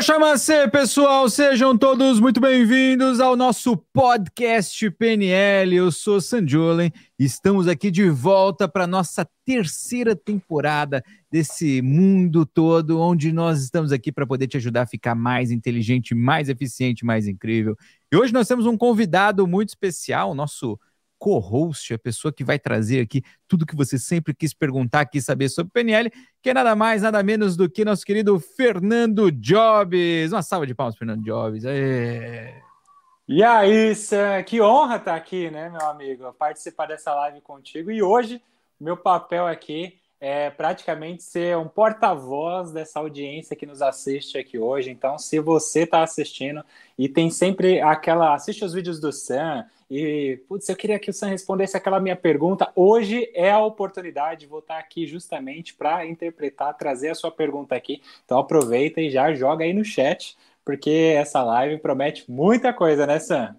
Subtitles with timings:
[0.00, 5.76] Oxamacê, pessoal, sejam todos muito bem-vindos ao nosso podcast PNL.
[5.76, 12.98] Eu sou Sanjolen e estamos aqui de volta para nossa terceira temporada desse mundo todo,
[12.98, 17.28] onde nós estamos aqui para poder te ajudar a ficar mais inteligente, mais eficiente, mais
[17.28, 17.76] incrível.
[18.10, 20.80] E hoje nós temos um convidado muito especial, nosso
[21.20, 25.50] co-host, a pessoa que vai trazer aqui tudo que você sempre quis perguntar, quis saber
[25.50, 26.10] sobre PNL,
[26.42, 30.32] que é nada mais, nada menos do que nosso querido Fernando Jobs.
[30.32, 31.66] Uma salva de palmas, Fernando Jobs.
[31.66, 32.54] Aê.
[33.28, 36.32] E aí, Sam, que honra estar aqui, né, meu amigo?
[36.32, 37.90] Participar dessa live contigo.
[37.90, 38.42] E hoje,
[38.80, 44.90] meu papel aqui é praticamente ser um porta-voz dessa audiência que nos assiste aqui hoje.
[44.90, 46.64] Então, se você está assistindo
[46.98, 48.34] e tem sempre aquela.
[48.34, 52.16] Assiste os vídeos do Sam e, putz, eu queria que o Sam respondesse aquela minha
[52.16, 52.70] pergunta.
[52.76, 58.00] Hoje é a oportunidade, vou estar aqui justamente para interpretar, trazer a sua pergunta aqui.
[58.24, 63.18] Então, aproveita e já joga aí no chat, porque essa live promete muita coisa, né,
[63.18, 63.56] Sam?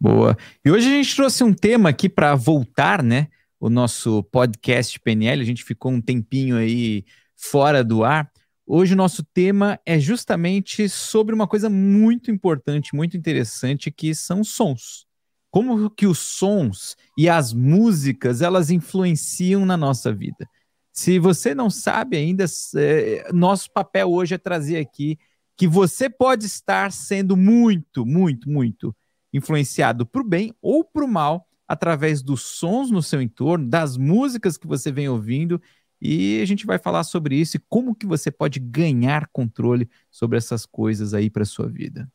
[0.00, 0.36] Boa.
[0.64, 3.28] E hoje a gente trouxe um tema aqui para voltar, né?
[3.62, 7.04] o nosso podcast PNL, a gente ficou um tempinho aí
[7.36, 8.28] fora do ar.
[8.66, 14.42] Hoje o nosso tema é justamente sobre uma coisa muito importante, muito interessante, que são
[14.42, 15.06] sons.
[15.52, 20.48] Como que os sons e as músicas, elas influenciam na nossa vida.
[20.90, 25.18] Se você não sabe ainda, é, nosso papel hoje é trazer aqui
[25.54, 28.96] que você pode estar sendo muito, muito, muito
[29.30, 33.98] influenciado para o bem ou para o mal através dos sons no seu entorno, das
[33.98, 35.60] músicas que você vem ouvindo,
[36.00, 40.38] e a gente vai falar sobre isso e como que você pode ganhar controle sobre
[40.38, 42.10] essas coisas aí para sua vida.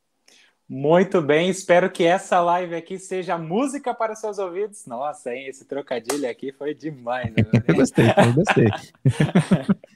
[0.69, 4.85] Muito bem, espero que essa live aqui seja música para seus ouvidos.
[4.85, 7.33] Nossa, hein, esse trocadilho aqui foi demais.
[7.33, 7.43] Né?
[7.65, 8.67] eu gostei, eu gostei.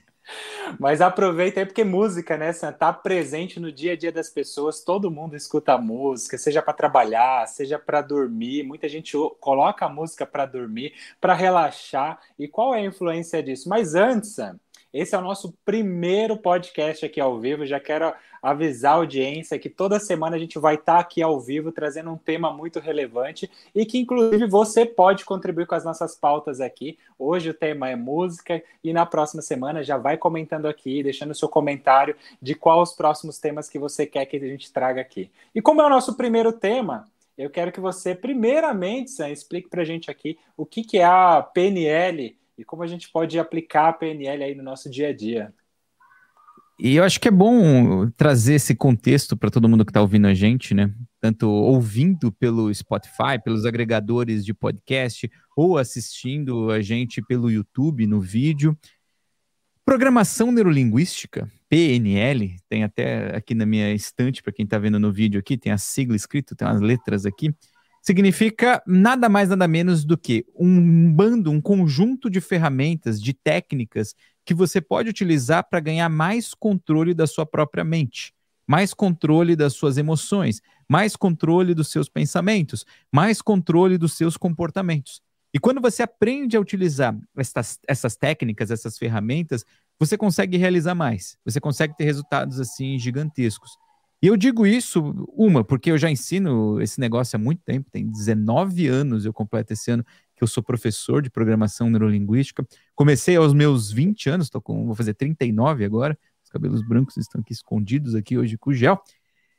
[0.78, 4.82] Mas aproveita aí, porque música, né, Sam, tá presente no dia a dia das pessoas,
[4.82, 8.62] todo mundo escuta música, seja para trabalhar, seja para dormir.
[8.62, 12.18] Muita gente coloca a música para dormir, para relaxar.
[12.38, 13.68] E qual é a influência disso?
[13.68, 14.58] Mas antes, Sam,
[14.92, 17.64] esse é o nosso primeiro podcast aqui ao vivo.
[17.64, 21.72] Já quero avisar a audiência que toda semana a gente vai estar aqui ao vivo
[21.72, 26.60] trazendo um tema muito relevante e que, inclusive, você pode contribuir com as nossas pautas
[26.60, 26.98] aqui.
[27.18, 31.48] Hoje o tema é música e na próxima semana já vai comentando aqui, deixando seu
[31.48, 35.30] comentário de quais os próximos temas que você quer que a gente traga aqui.
[35.54, 37.06] E como é o nosso primeiro tema,
[37.38, 41.04] eu quero que você, primeiramente, Sam, explique para a gente aqui o que, que é
[41.04, 45.12] a PNL e como a gente pode aplicar a PNL aí no nosso dia a
[45.12, 45.52] dia.
[46.78, 50.26] E eu acho que é bom trazer esse contexto para todo mundo que está ouvindo
[50.26, 50.92] a gente, né?
[51.20, 58.20] Tanto ouvindo pelo Spotify, pelos agregadores de podcast, ou assistindo a gente pelo YouTube no
[58.20, 58.76] vídeo.
[59.84, 65.38] Programação neurolinguística, PNL, tem até aqui na minha estante, para quem está vendo no vídeo
[65.38, 67.54] aqui, tem a sigla escrito, tem as letras aqui
[68.02, 74.14] significa nada mais, nada menos do que um bando, um conjunto de ferramentas, de técnicas
[74.44, 78.34] que você pode utilizar para ganhar mais controle da sua própria mente,
[78.66, 85.22] mais controle das suas emoções, mais controle dos seus pensamentos, mais controle dos seus comportamentos.
[85.54, 89.64] E quando você aprende a utilizar essas, essas técnicas, essas ferramentas,
[89.98, 93.76] você consegue realizar mais, você consegue ter resultados assim gigantescos.
[94.22, 95.00] E eu digo isso,
[95.36, 99.72] uma, porque eu já ensino esse negócio há muito tempo, tem 19 anos, eu completo
[99.72, 100.04] esse ano,
[100.36, 102.64] que eu sou professor de programação neurolinguística.
[102.94, 107.40] Comecei aos meus 20 anos, tô com, vou fazer 39 agora, os cabelos brancos estão
[107.40, 109.02] aqui escondidos aqui hoje com gel.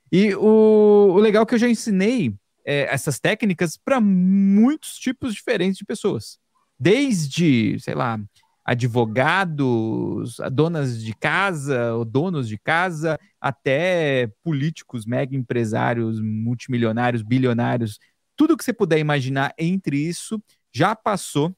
[0.10, 2.34] E o, o legal é que eu já ensinei
[2.66, 6.40] é, essas técnicas para muitos tipos diferentes de pessoas.
[6.80, 8.18] Desde, sei lá,
[8.66, 18.00] advogados, donas de casa, ou donos de casa, até políticos, mega empresários, multimilionários, bilionários,
[18.36, 20.42] tudo que você puder imaginar entre isso
[20.74, 21.56] já passou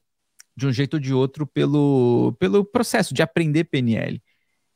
[0.56, 4.20] de um jeito ou de outro pelo, pelo processo de aprender PNL.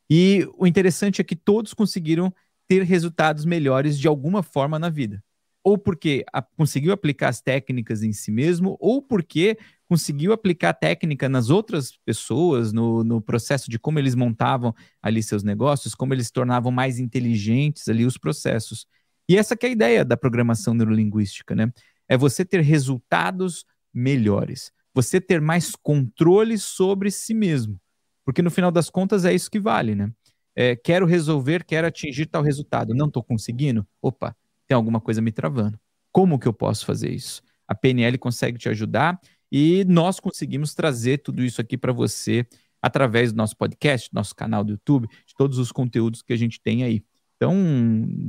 [0.09, 2.33] E o interessante é que todos conseguiram
[2.67, 5.23] ter resultados melhores de alguma forma na vida.
[5.63, 9.57] Ou porque a, conseguiu aplicar as técnicas em si mesmo, ou porque
[9.91, 15.21] conseguiu aplicar a técnica nas outras pessoas, no, no processo de como eles montavam ali
[15.21, 18.87] seus negócios, como eles tornavam mais inteligentes ali os processos.
[19.27, 21.69] E essa é a ideia da programação neurolinguística, né?
[22.07, 27.77] É você ter resultados melhores, você ter mais controle sobre si mesmo.
[28.23, 30.09] Porque no final das contas é isso que vale, né?
[30.55, 33.85] É, quero resolver, quero atingir tal resultado, não estou conseguindo?
[34.01, 34.33] Opa,
[34.69, 35.77] tem alguma coisa me travando.
[36.13, 37.41] Como que eu posso fazer isso?
[37.67, 39.19] A PNL consegue te ajudar
[39.51, 42.45] e nós conseguimos trazer tudo isso aqui para você
[42.81, 46.59] através do nosso podcast, nosso canal do YouTube, de todos os conteúdos que a gente
[46.59, 47.03] tem aí.
[47.35, 47.55] Então,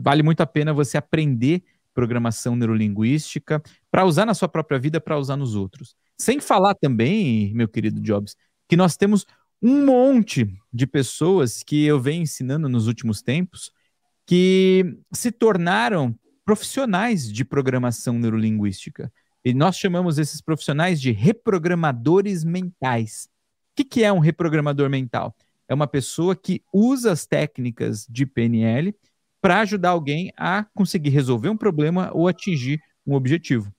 [0.03, 1.63] vale muito a pena você aprender
[1.95, 5.95] programação neurolinguística para usar na sua própria vida, para usar nos outros.
[6.19, 8.35] Sem falar também, meu querido Jobs,
[8.69, 9.27] que nós temos
[9.63, 13.71] um monte de pessoas que eu venho ensinando nos últimos tempos
[14.27, 16.15] que se tornaram
[16.45, 19.13] profissionais de programação neurolinguística.
[19.44, 23.29] E nós chamamos esses profissionais de reprogramadores mentais.
[23.73, 25.35] O que, que é um reprogramador mental?
[25.69, 28.94] É uma pessoa que usa as técnicas de PNL
[29.41, 33.73] para ajudar alguém a conseguir resolver um problema ou atingir um objetivo.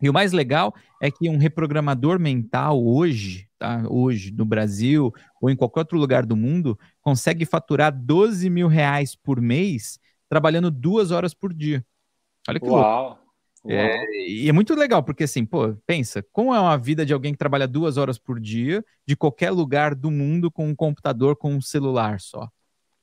[0.00, 3.84] E o mais legal é que um reprogramador mental hoje, tá?
[3.88, 9.14] hoje no Brasil ou em qualquer outro lugar do mundo, consegue faturar 12 mil reais
[9.14, 11.84] por mês trabalhando duas horas por dia.
[12.48, 13.04] Olha que Uau.
[13.04, 13.21] louco.
[13.64, 17.32] É, e é muito legal, porque assim, pô, pensa, como é uma vida de alguém
[17.32, 21.54] que trabalha duas horas por dia, de qualquer lugar do mundo, com um computador, com
[21.54, 22.48] um celular só.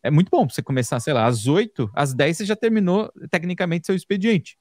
[0.04, 3.12] É muito bom pra você começar, sei lá, às 8, às 10 você já terminou
[3.32, 4.58] tecnicamente seu expediente.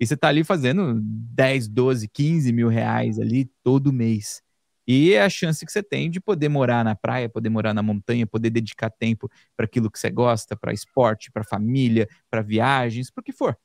[0.00, 4.42] E você tá ali fazendo 10, 12, 15 mil reais ali todo mês.
[4.86, 7.82] E é a chance que você tem de poder morar na praia, poder morar na
[7.82, 13.10] montanha, poder dedicar tempo para aquilo que você gosta, para esporte, para família, para viagens,
[13.10, 13.56] para o que for.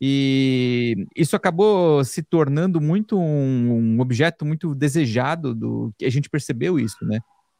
[0.00, 6.30] E isso acabou se tornando muito um, um, objeto muito desejado do que a gente
[6.30, 7.18] percebeu isso, né?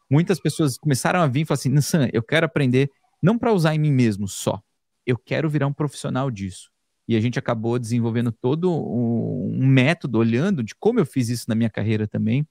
[0.09, 2.89] Muitas pessoas começaram a vir e falaram assim: Nissan, eu quero aprender
[3.21, 4.61] não para usar em mim mesmo só,
[5.05, 6.69] eu quero virar um profissional disso.
[7.07, 11.45] E a gente acabou desenvolvendo todo um, um método, olhando de como eu fiz isso
[11.47, 12.47] na minha carreira também.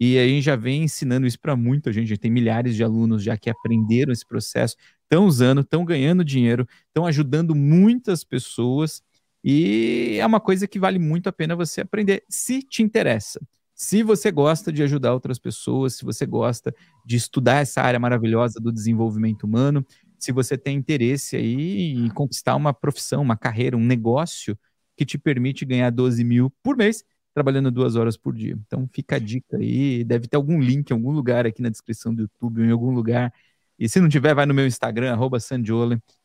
[0.00, 2.06] E a gente já vem ensinando isso para muita gente.
[2.06, 6.24] A gente tem milhares de alunos já que aprenderam esse processo, estão usando, estão ganhando
[6.24, 9.02] dinheiro, estão ajudando muitas pessoas
[9.42, 13.40] e é uma coisa que vale muito a pena você aprender, se te interessa.
[13.74, 18.60] Se você gosta de ajudar outras pessoas, se você gosta de estudar essa área maravilhosa
[18.60, 19.84] do desenvolvimento humano,
[20.18, 24.58] se você tem interesse aí em conquistar uma profissão, uma carreira, um negócio
[24.94, 27.02] que te permite ganhar 12 mil por mês,
[27.32, 28.54] trabalhando duas horas por dia.
[28.66, 32.14] Então fica a dica aí, deve ter algum link em algum lugar aqui na descrição
[32.14, 33.32] do YouTube, ou em algum lugar.
[33.78, 35.38] E se não tiver, vai no meu Instagram, arroba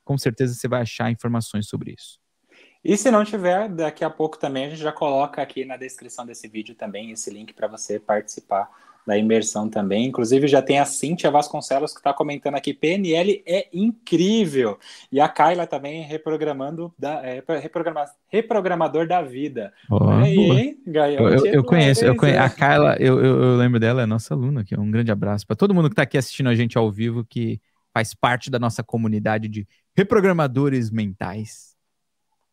[0.04, 2.25] com certeza você vai achar informações sobre isso.
[2.86, 6.24] E se não tiver, daqui a pouco também a gente já coloca aqui na descrição
[6.24, 8.70] desse vídeo também esse link para você participar
[9.08, 10.06] da imersão também.
[10.06, 14.78] Inclusive, já tem a Cíntia Vasconcelos que está comentando aqui: PNL é incrível.
[15.12, 19.74] E a Kyla também reprogramando da, é, reprograma, reprogramador da vida.
[19.90, 24.04] Oh, aí, ganhou eu, eu conheço, eu conheço, a Kyla, eu, eu, eu, lembro dela,
[24.04, 24.80] é nossa aluna aqui.
[24.80, 27.60] Um grande abraço para todo mundo que está aqui assistindo a gente ao vivo, que
[27.92, 31.75] faz parte da nossa comunidade de reprogramadores mentais.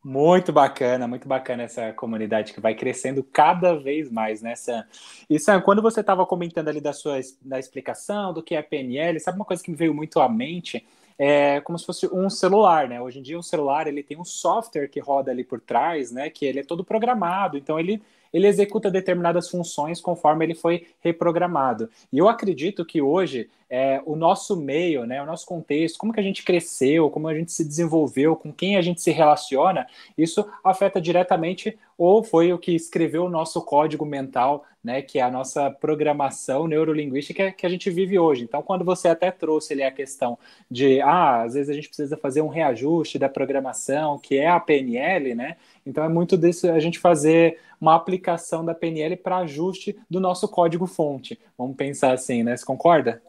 [0.05, 4.85] Muito bacana, muito bacana essa comunidade que vai crescendo cada vez mais, né, Sam?
[5.31, 9.21] E Sam, quando você estava comentando ali da sua da explicação do que é PNL,
[9.21, 10.85] sabe uma coisa que me veio muito à mente?
[11.17, 13.01] É como se fosse um celular, né?
[13.01, 16.29] Hoje em dia um celular ele tem um software que roda ali por trás, né?
[16.31, 18.03] Que ele é todo programado, então ele
[18.33, 21.91] ele executa determinadas funções conforme ele foi reprogramado.
[22.13, 26.21] E eu acredito que hoje é, o nosso meio, né, o nosso contexto, como que
[26.21, 29.87] a gente cresceu, como a gente se desenvolveu, com quem a gente se relaciona,
[30.17, 35.23] isso afeta diretamente ou foi o que escreveu o nosso código mental, né, que é
[35.23, 38.45] a nossa programação neurolinguística que a gente vive hoje.
[38.45, 40.39] Então, quando você até trouxe ali a questão
[40.71, 44.61] de, ah, às vezes a gente precisa fazer um reajuste da programação, que é a
[44.61, 45.57] PNL, né?
[45.87, 50.47] Então, é muito disso a gente fazer uma aplicação da PNL para ajuste do nosso
[50.47, 51.41] código fonte.
[51.57, 52.55] Vamos pensar assim, né?
[52.55, 53.23] Você concorda?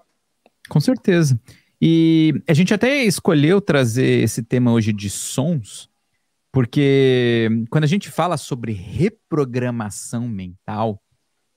[0.70, 1.40] Com certeza.
[1.82, 5.90] E a gente até escolheu trazer esse tema hoje de sons,
[6.52, 11.02] porque quando a gente fala sobre reprogramação mental,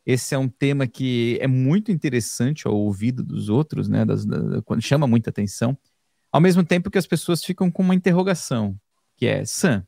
[0.04, 4.04] esse é um tema que é muito interessante ao ouvido dos outros, né?
[4.04, 5.76] Das, das, quando chama muita atenção,
[6.32, 8.76] ao mesmo tempo que as pessoas ficam com uma interrogação,
[9.16, 9.86] que é, Sam,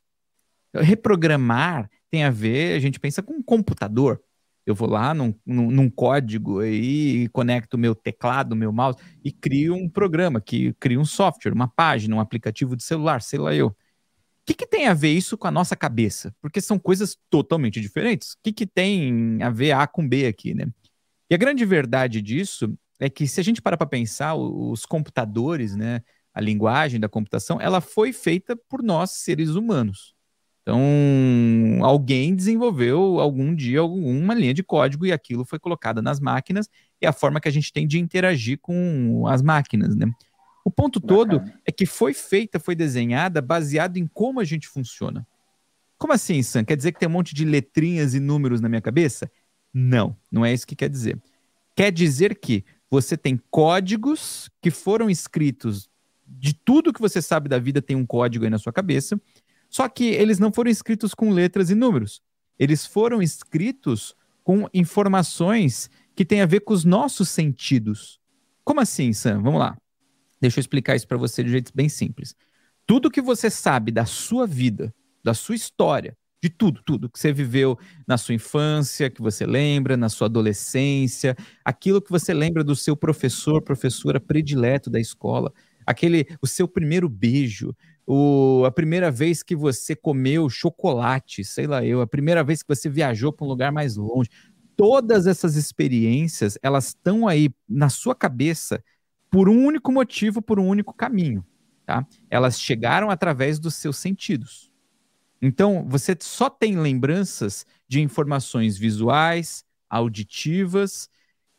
[0.74, 4.20] reprogramar tem a ver, a gente pensa com um computador
[4.70, 9.32] eu vou lá num, num, num código aí, conecto o meu teclado, meu mouse e
[9.32, 13.54] crio um programa, que cria um software, uma página, um aplicativo de celular, sei lá
[13.54, 13.68] eu.
[13.68, 13.74] O
[14.44, 16.34] que, que tem a ver isso com a nossa cabeça?
[16.40, 18.32] Porque são coisas totalmente diferentes.
[18.32, 20.66] O que, que tem a ver A com B aqui, né?
[21.30, 25.76] E a grande verdade disso é que se a gente parar para pensar, os computadores,
[25.76, 30.14] né, a linguagem da computação, ela foi feita por nós, seres humanos.
[30.68, 36.68] Então, alguém desenvolveu algum dia alguma linha de código e aquilo foi colocado nas máquinas
[37.00, 40.06] e a forma que a gente tem de interagir com as máquinas, né?
[40.62, 41.18] O ponto Bacana.
[41.18, 45.26] todo é que foi feita, foi desenhada baseado em como a gente funciona.
[45.96, 46.66] Como assim, Sam?
[46.66, 49.30] Quer dizer que tem um monte de letrinhas e números na minha cabeça?
[49.72, 51.18] Não, não é isso que quer dizer.
[51.74, 55.88] Quer dizer que você tem códigos que foram escritos
[56.26, 59.18] de tudo que você sabe da vida tem um código aí na sua cabeça.
[59.68, 62.20] Só que eles não foram escritos com letras e números.
[62.58, 68.18] Eles foram escritos com informações que têm a ver com os nossos sentidos.
[68.64, 69.42] Como assim, Sam?
[69.42, 69.76] Vamos lá.
[70.40, 72.34] Deixa eu explicar isso para você de um jeito bem simples.
[72.86, 77.32] Tudo que você sabe da sua vida, da sua história, de tudo, tudo que você
[77.32, 82.76] viveu na sua infância, que você lembra, na sua adolescência, aquilo que você lembra do
[82.76, 85.52] seu professor, professora predileto da escola,
[85.84, 87.74] aquele o seu primeiro beijo,
[88.10, 92.74] o, a primeira vez que você comeu chocolate, sei lá eu, a primeira vez que
[92.74, 94.30] você viajou para um lugar mais longe.
[94.74, 98.82] Todas essas experiências, elas estão aí na sua cabeça
[99.30, 101.44] por um único motivo, por um único caminho,
[101.84, 102.06] tá?
[102.30, 104.72] Elas chegaram através dos seus sentidos.
[105.42, 111.10] Então, você só tem lembranças de informações visuais, auditivas.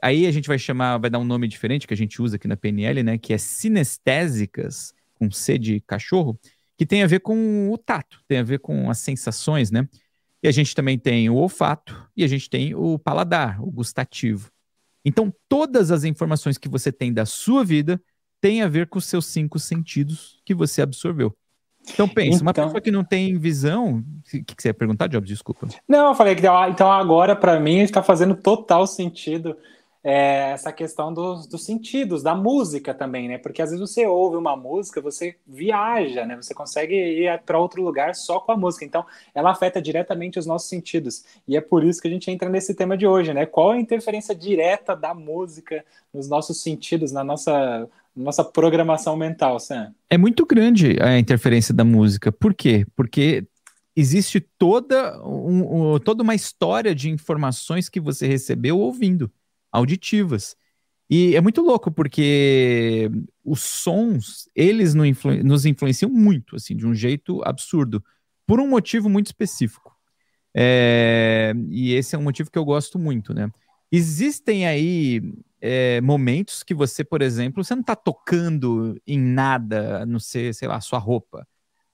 [0.02, 2.48] Aí a gente vai chamar, vai dar um nome diferente que a gente usa aqui
[2.48, 3.20] na PNL, né?
[3.20, 6.40] Que é sinestésicas, com C de cachorro,
[6.78, 9.88] que tem a ver com o tato, tem a ver com as sensações, né?
[10.42, 14.50] E a gente também tem o olfato e a gente tem o paladar, o gustativo.
[15.04, 18.02] Então, todas as informações que você tem da sua vida
[18.40, 21.36] têm a ver com os seus cinco sentidos que você absorveu.
[21.94, 22.42] Então pensa, então...
[22.42, 25.28] uma pessoa que não tem visão, o que, que, você ia perguntar, Jobs?
[25.28, 25.68] Desculpa.
[25.88, 29.56] Não, eu falei que então agora para mim está fazendo total sentido
[30.10, 33.38] é, essa questão dos, dos, sentidos, da música também, né?
[33.38, 36.36] Porque às vezes você ouve uma música, você viaja, né?
[36.36, 38.84] Você consegue ir para outro lugar só com a música.
[38.84, 41.24] Então, ela afeta diretamente os nossos sentidos.
[41.48, 43.46] E é por isso que a gente entra nesse tema de hoje, né?
[43.46, 49.94] Qual a interferência direta da música nos nossos sentidos, na nossa nossa programação mental, Sam?
[50.10, 52.32] É muito grande a interferência da música.
[52.32, 52.86] Por quê?
[52.96, 53.46] Porque
[53.96, 59.32] existe toda, um, um, toda uma história de informações que você recebeu ouvindo,
[59.72, 60.56] auditivas.
[61.10, 63.10] E é muito louco, porque
[63.44, 68.04] os sons, eles nos influenciam muito, assim, de um jeito absurdo,
[68.46, 69.96] por um motivo muito específico.
[70.56, 73.50] É, e esse é um motivo que eu gosto muito, né?
[73.92, 75.22] Existem aí
[75.60, 80.68] é, momentos que você, por exemplo, você não está tocando em nada, não sei, sei
[80.68, 81.48] lá, sua roupa.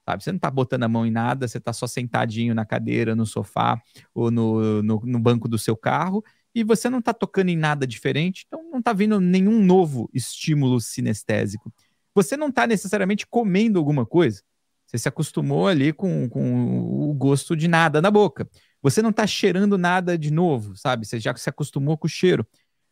[0.04, 0.22] Sabe?
[0.22, 3.26] Você não está botando a mão em nada, você está só sentadinho na cadeira, no
[3.26, 3.80] sofá
[4.14, 6.22] ou no, no, no banco do seu carro
[6.56, 10.80] e você não está tocando em nada diferente, então não está vindo nenhum novo estímulo
[10.80, 11.72] sinestésico.
[12.14, 14.42] Você não está necessariamente comendo alguma coisa.
[14.86, 18.48] Você se acostumou ali com, com o gosto de nada na boca.
[18.82, 21.06] Você não está cheirando nada de novo, sabe?
[21.06, 22.46] Você já se acostumou com o cheiro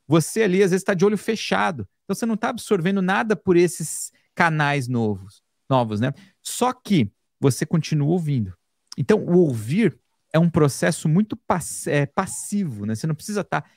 [0.07, 1.89] você ali às vezes está de olho fechado.
[2.05, 6.13] Então você não está absorvendo nada por esses canais novos, novos, né?
[6.43, 8.55] Só que você continua ouvindo.
[8.97, 9.99] Então o ouvir
[10.35, 12.95] é um processo muito pass é, passivo, né?
[12.95, 13.71] Você não precisa estar tá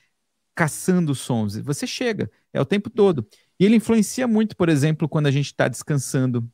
[0.54, 1.56] caçando sons.
[1.58, 3.26] Você chega, é o tempo todo.
[3.58, 6.46] E ele influencia muito, por exemplo, quando a gente está descansando,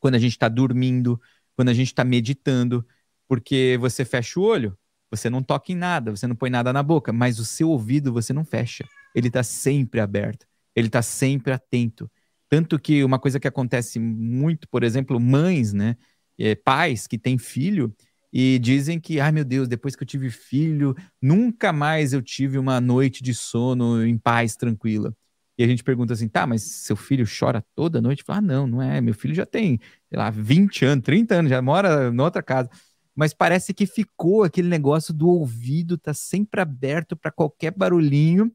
[0.00, 1.20] quando a gente está dormindo,
[1.54, 2.86] quando a gente está meditando,
[3.28, 4.76] porque você fecha o olho,
[5.10, 8.12] você não toca em nada, você não põe nada na boca, mas o seu ouvido
[8.12, 8.84] você não fecha
[9.14, 12.10] ele está sempre aberto, ele está sempre atento.
[12.48, 15.96] Tanto que uma coisa que acontece muito, por exemplo, mães, né,
[16.38, 17.94] é, pais que têm filho
[18.36, 22.58] e dizem que, ai meu Deus, depois que eu tive filho, nunca mais eu tive
[22.58, 25.14] uma noite de sono em paz, tranquila.
[25.56, 28.24] E a gente pergunta assim, tá, mas seu filho chora toda noite?
[28.24, 31.48] Fala, ah, não, não é, meu filho já tem, sei lá, 20 anos, 30 anos,
[31.48, 32.68] já mora em outra casa.
[33.14, 38.52] Mas parece que ficou aquele negócio do ouvido, tá sempre aberto para qualquer barulhinho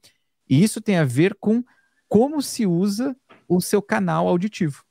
[0.50, 1.64] e isso tem a ver com
[2.06, 3.16] como se usa
[3.48, 4.84] o seu canal auditivo.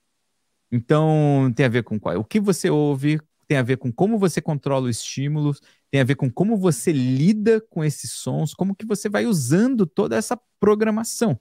[0.73, 4.19] Então, tem a ver com qual, o que você ouve, tem a ver com como
[4.19, 8.77] você controla os estímulos, tem a ver com como você lida com esses sons, como
[8.77, 11.41] que você vai usando toda essa programação.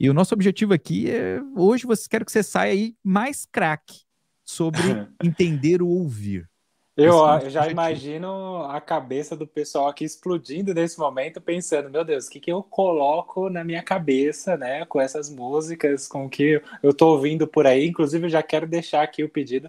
[0.00, 4.00] E o nosso objetivo aqui é hoje você quero que você saia aí mais craque
[4.42, 4.80] sobre
[5.22, 6.48] entender o ouvir.
[6.96, 12.26] Eu, é já imagino a cabeça do pessoal aqui explodindo nesse momento, pensando, meu Deus,
[12.26, 16.62] o que, que eu coloco na minha cabeça, né, com essas músicas, com o que
[16.82, 17.88] eu tô ouvindo por aí.
[17.88, 19.68] Inclusive, eu já quero deixar aqui o pedido.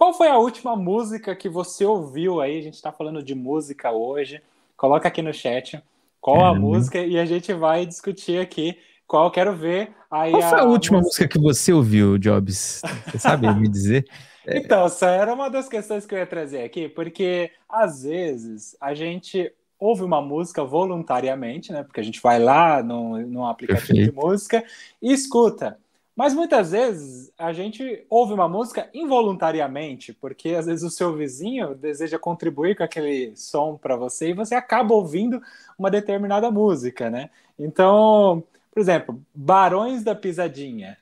[0.00, 2.58] Qual foi a última música que você ouviu aí?
[2.58, 4.40] A gente está falando de música hoje.
[4.74, 5.78] Coloca aqui no chat
[6.22, 9.92] qual a música e a gente vai discutir aqui qual quero ver.
[10.10, 11.24] Aí qual foi a, a última música...
[11.24, 12.80] música que você ouviu, Jobs?
[13.08, 14.06] Você sabe me dizer?
[14.48, 18.94] Então, essa era uma das questões que eu ia trazer aqui, porque às vezes a
[18.94, 21.82] gente ouve uma música voluntariamente, né?
[21.82, 24.12] Porque a gente vai lá no, no aplicativo Perfeito.
[24.12, 24.64] de música
[25.00, 25.78] e escuta.
[26.16, 31.74] Mas muitas vezes a gente ouve uma música involuntariamente, porque às vezes o seu vizinho
[31.74, 35.40] deseja contribuir com aquele som para você e você acaba ouvindo
[35.78, 37.30] uma determinada música, né?
[37.58, 40.98] Então, por exemplo, Barões da Pisadinha.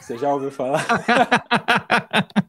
[0.00, 0.86] Você já ouviu falar?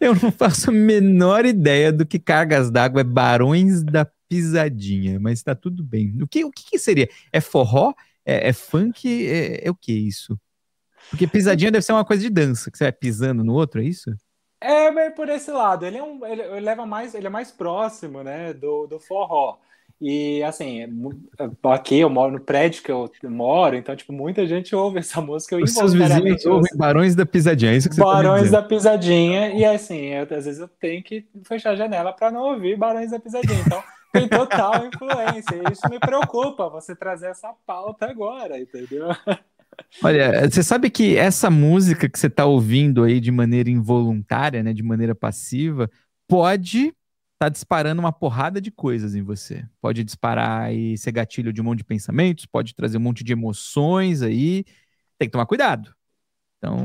[0.00, 5.42] Eu não faço a menor ideia do que Cargas d'Água é Barões da Pisadinha, mas
[5.42, 6.22] tá tudo bem.
[6.22, 7.08] O que, o que seria?
[7.32, 7.92] É forró?
[8.24, 9.26] É, é funk?
[9.26, 10.38] É, é, o que isso?
[11.10, 13.84] Porque pisadinha deve ser uma coisa de dança, que você vai pisando no outro, é
[13.84, 14.10] isso?
[14.60, 17.50] É, mas por esse lado, ele é um, ele, ele leva mais, ele é mais
[17.50, 19.56] próximo, né, do, do forró.
[20.00, 20.84] E assim,
[21.64, 25.56] aqui eu moro no prédio que eu moro, então, tipo, muita gente ouve essa música.
[25.56, 28.60] Eu Os seus vizinhos ouvem Barões da Pisadinha, é isso que você tá Barões tá
[28.60, 32.42] da Pisadinha, e assim, eu, às vezes eu tenho que fechar a janela para não
[32.42, 33.60] ouvir Barões da Pisadinha.
[33.66, 35.56] Então, tem total influência.
[35.56, 39.08] E isso me preocupa, você trazer essa pauta agora, entendeu?
[40.02, 44.72] Olha, você sabe que essa música que você está ouvindo aí de maneira involuntária, né,
[44.72, 45.90] de maneira passiva,
[46.26, 46.92] pode
[47.38, 49.64] tá disparando uma porrada de coisas em você.
[49.80, 53.32] Pode disparar e ser gatilho de um monte de pensamentos, pode trazer um monte de
[53.32, 54.64] emoções aí.
[55.18, 55.94] Tem que tomar cuidado.
[56.58, 56.76] Então,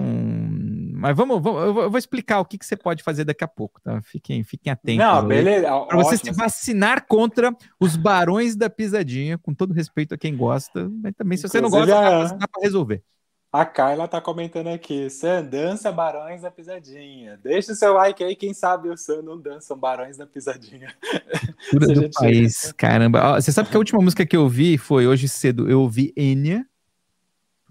[1.03, 3.81] mas vamos, vamos eu vou explicar o que, que você pode fazer daqui a pouco,
[3.81, 4.01] tá?
[4.01, 5.05] Fiquem, fiquem atentos.
[5.05, 5.67] Não, beleza.
[5.85, 10.89] Para você se vacinar contra os barões da pisadinha, com todo respeito a quem gosta,
[10.89, 11.91] mas também se você não gosta,
[12.37, 13.03] dá para resolver.
[13.51, 17.37] A Kyla tá comentando aqui, Sam, dança Barões da Pisadinha.
[17.43, 20.91] Deixa o seu like aí, quem sabe o Sam não dança Barões da Pisadinha.
[21.69, 23.41] Cura do país, caramba.
[23.41, 26.65] Você sabe que a última música que eu vi foi hoje cedo, eu ouvi Enya,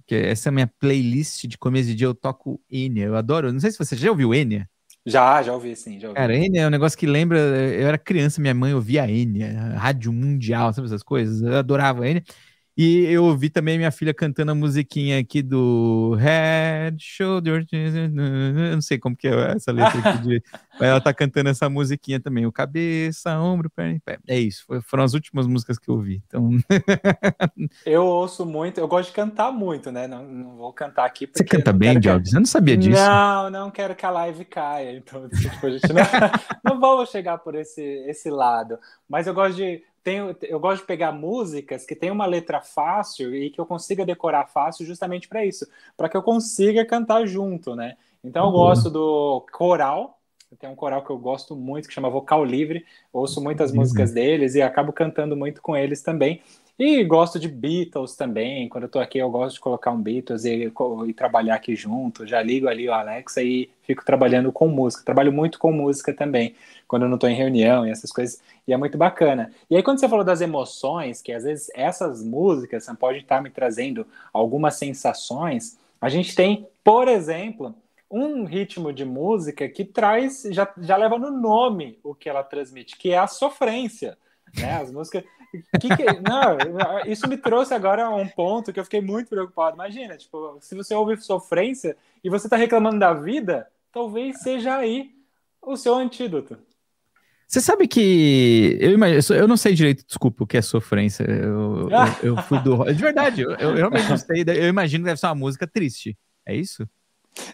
[0.03, 3.53] porque essa é a minha playlist de começo de dia, eu toco Enya, eu adoro,
[3.53, 4.69] não sei se você já ouviu Enya.
[5.05, 6.19] Já, já ouvi, sim, já ouvi.
[6.19, 10.13] Cara, Enya é um negócio que lembra, eu era criança, minha mãe ouvia Enya, Rádio
[10.13, 12.23] Mundial, sabe essas coisas, eu adorava Enya.
[12.77, 18.09] E eu ouvi também minha filha cantando a musiquinha aqui do Head, Shoulder, eu
[18.75, 20.43] não sei como que é essa letra aqui
[20.81, 24.19] mas ela tá cantando essa musiquinha também, o cabeça, ombro, perna e pé.
[24.27, 26.23] É isso, foram as últimas músicas que eu ouvi.
[26.27, 26.51] Então...
[27.85, 30.07] eu ouço muito, eu gosto de cantar muito, né?
[30.07, 32.31] Não, não vou cantar aqui Você canta bem, Jobs?
[32.31, 32.37] Que...
[32.37, 32.99] Eu não sabia disso.
[32.99, 36.03] Não, não quero que a live caia, então tipo, a gente não,
[36.65, 38.79] não vamos chegar por esse, esse lado.
[39.07, 43.35] Mas eu gosto de tenho, eu gosto de pegar músicas que tem uma letra fácil
[43.35, 47.75] e que eu consiga decorar fácil justamente para isso, para que eu consiga cantar junto,
[47.75, 47.97] né?
[48.23, 48.53] Então eu uhum.
[48.53, 50.19] gosto do coral,
[50.59, 54.55] tem um coral que eu gosto muito que chama Vocal Livre, ouço muitas músicas deles
[54.55, 56.43] e acabo cantando muito com eles também.
[56.79, 58.69] E gosto de Beatles também.
[58.69, 60.73] Quando eu tô aqui, eu gosto de colocar um Beatles e,
[61.07, 62.27] e, trabalhar aqui junto.
[62.27, 65.05] Já ligo ali o Alexa e fico trabalhando com música.
[65.05, 66.55] Trabalho muito com música também,
[66.89, 68.41] quando eu não tô em reunião e essas coisas.
[68.67, 69.53] E é muito bacana.
[69.71, 73.51] E aí, quando você falou das emoções, que às vezes essas músicas podem estar me
[73.51, 77.75] trazendo algumas sensações, a gente tem, por exemplo,
[78.11, 82.97] um ritmo de música que traz, já, já leva no nome o que ela transmite,
[82.97, 84.19] que é a sofrência.
[84.57, 84.73] Né?
[84.75, 85.25] As músicas.
[85.81, 86.57] Que que, não,
[87.07, 89.77] isso me trouxe agora a um ponto que eu fiquei muito preocupado.
[89.77, 95.11] Imagina, tipo, se você ouve sofrência e você está reclamando da vida, talvez seja aí
[95.61, 96.59] o seu antídoto.
[97.47, 101.25] Você sabe que eu, imagino, eu não sei direito, desculpa, o que é sofrência.
[101.25, 102.83] Eu, eu, eu fui do.
[102.85, 104.43] De verdade, eu, eu realmente não sei.
[104.47, 106.17] Eu imagino que deve ser uma música triste.
[106.47, 106.89] É isso?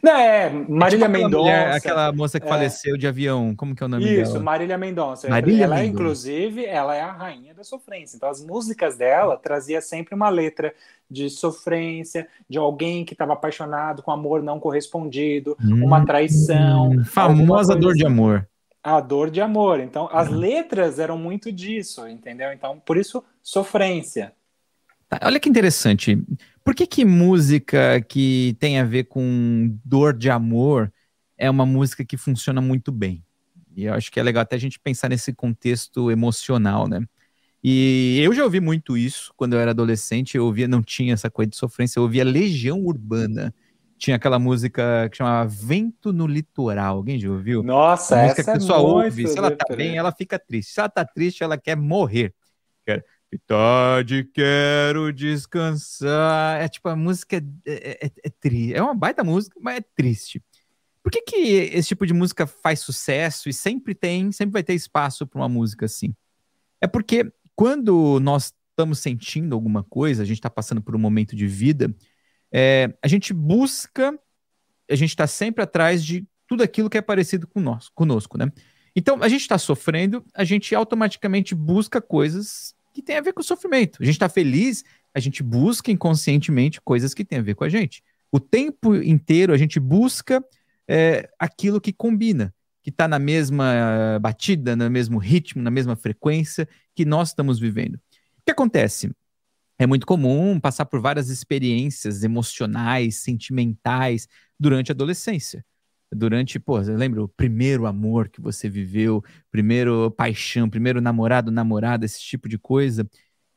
[0.02, 1.42] Não, é Marília é tipo Mendonça.
[1.42, 2.48] Mulher, aquela moça que é.
[2.48, 4.28] faleceu de avião, como que é o nome Isso, dela?
[4.28, 5.28] Isso, Marília Mendonça.
[5.28, 5.92] Marília ela, Mendonça.
[5.92, 8.16] inclusive, ela é a rainha da sofrência.
[8.16, 10.74] Então, as músicas dela trazia sempre uma letra
[11.10, 17.02] de sofrência, de alguém que estava apaixonado com amor não correspondido, hum, uma traição.
[17.04, 18.12] Famosa dor de assim.
[18.12, 18.48] amor.
[18.82, 19.80] A dor de amor.
[19.80, 20.36] Então, as hum.
[20.36, 22.52] letras eram muito disso, entendeu?
[22.52, 24.32] Então, por isso, sofrência.
[25.08, 26.22] Tá, olha que interessante.
[26.62, 30.92] Por que, que música que tem a ver com dor de amor
[31.36, 33.24] é uma música que funciona muito bem?
[33.74, 37.00] E eu acho que é legal até a gente pensar nesse contexto emocional, né?
[37.62, 40.36] E eu já ouvi muito isso quando eu era adolescente.
[40.36, 43.54] Eu ouvia, não tinha essa coisa de sofrência, eu ouvia Legião Urbana.
[43.96, 46.96] Tinha aquela música que chamava Vento no Litoral.
[46.96, 47.62] Alguém já ouviu?
[47.62, 49.26] Nossa, a música essa que a pessoa é ouve.
[49.26, 50.72] Se ela tá bem, ela fica triste.
[50.72, 52.32] Se ela tá triste, ela quer morrer.
[53.30, 56.62] Que tarde quero descansar.
[56.62, 58.74] É tipo, a música é, é, é, é triste.
[58.74, 60.42] É uma baita música, mas é triste.
[61.02, 64.74] Por que, que esse tipo de música faz sucesso e sempre tem, sempre vai ter
[64.74, 66.14] espaço para uma música assim?
[66.80, 71.36] É porque quando nós estamos sentindo alguma coisa, a gente está passando por um momento
[71.36, 71.94] de vida,
[72.52, 74.18] é, a gente busca,
[74.90, 78.50] a gente está sempre atrás de tudo aquilo que é parecido com nós, conosco, né?
[78.96, 83.40] Então, a gente está sofrendo, a gente automaticamente busca coisas que tem a ver com
[83.40, 83.98] o sofrimento.
[84.00, 84.84] A gente está feliz,
[85.14, 88.02] a gente busca inconscientemente coisas que têm a ver com a gente.
[88.32, 90.44] O tempo inteiro a gente busca
[90.88, 96.68] é, aquilo que combina, que está na mesma batida, no mesmo ritmo, na mesma frequência
[96.94, 97.94] que nós estamos vivendo.
[97.94, 98.00] O
[98.44, 99.10] que acontece?
[99.78, 104.26] é muito comum passar por várias experiências emocionais, sentimentais
[104.58, 105.64] durante a adolescência.
[106.10, 112.20] Durante, pô, lembra o primeiro amor que você viveu, primeiro paixão, primeiro namorado, namorada, esse
[112.20, 113.08] tipo de coisa.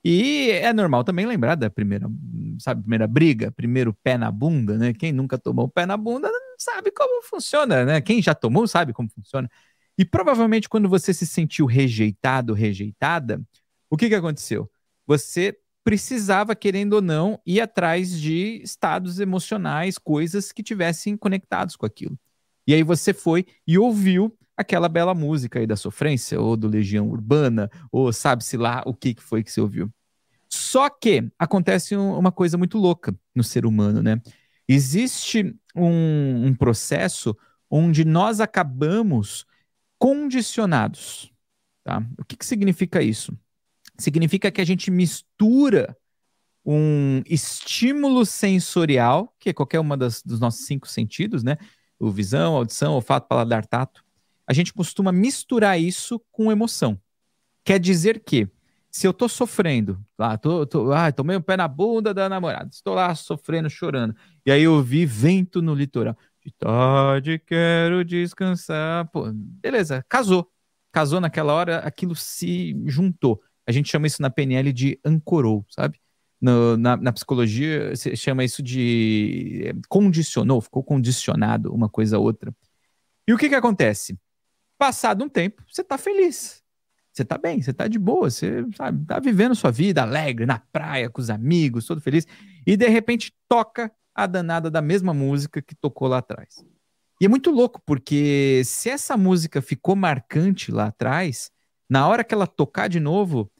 [0.03, 2.07] E é normal também lembrar da primeira,
[2.59, 4.93] sabe, primeira briga, primeiro pé na bunda, né?
[4.93, 8.01] Quem nunca tomou pé na bunda sabe como funciona, né?
[8.01, 9.49] Quem já tomou sabe como funciona.
[9.97, 13.41] E provavelmente quando você se sentiu rejeitado, rejeitada,
[13.89, 14.69] o que que aconteceu?
[15.05, 21.85] Você precisava, querendo ou não, ir atrás de estados emocionais, coisas que tivessem conectados com
[21.85, 22.17] aquilo.
[22.67, 27.09] E aí você foi e ouviu aquela bela música aí da sofrência, ou do Legião
[27.09, 29.91] Urbana, ou sabe-se lá o que, que foi que você ouviu.
[30.47, 34.21] Só que acontece uma coisa muito louca no ser humano, né?
[34.67, 37.35] Existe um, um processo
[37.69, 39.45] onde nós acabamos
[39.97, 41.31] condicionados.
[41.83, 42.05] Tá?
[42.17, 43.37] O que, que significa isso?
[43.97, 45.95] Significa que a gente mistura
[46.65, 51.57] um estímulo sensorial, que é qualquer uma das, dos nossos cinco sentidos, né?
[52.01, 54.03] O visão, audição, olfato, paladar, tato.
[54.47, 56.99] A gente costuma misturar isso com emoção.
[57.63, 58.49] Quer dizer que,
[58.89, 62.69] se eu tô sofrendo, lá, tô, tô, ah, tomei um pé na bunda da namorada,
[62.73, 66.17] estou lá sofrendo, chorando, e aí eu vi vento no litoral.
[66.43, 69.07] De tarde quero descansar.
[69.11, 70.49] Pô, beleza, casou.
[70.91, 73.39] Casou naquela hora, aquilo se juntou.
[73.65, 75.99] A gente chama isso na PNL de ancorou, sabe?
[76.41, 82.19] No, na, na, psicologia, se chama isso de eh, condicionou, ficou condicionado uma coisa a
[82.19, 82.51] outra.
[83.27, 84.17] E o que que acontece?
[84.77, 86.63] Passado um tempo, você tá feliz.
[87.13, 90.59] Você tá bem, você tá de boa, você sabe, tá vivendo sua vida alegre, na
[90.71, 92.25] praia, com os amigos, todo feliz.
[92.65, 96.65] E de repente toca a danada da mesma música que tocou lá atrás.
[97.19, 101.51] E é muito louco, porque se essa música ficou marcante lá atrás,
[101.89, 103.51] na hora que ela tocar de novo,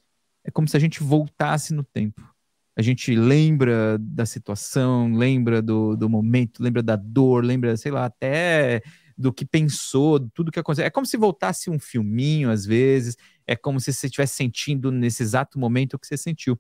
[0.44, 2.31] é como se a gente voltasse no tempo.
[2.78, 8.06] A gente lembra da situação, lembra do, do momento, lembra da dor, lembra, sei lá,
[8.06, 8.82] até
[9.18, 10.86] do que pensou, tudo que aconteceu.
[10.86, 15.22] É como se voltasse um filminho, às vezes, é como se você estivesse sentindo nesse
[15.22, 16.60] exato momento o que você sentiu.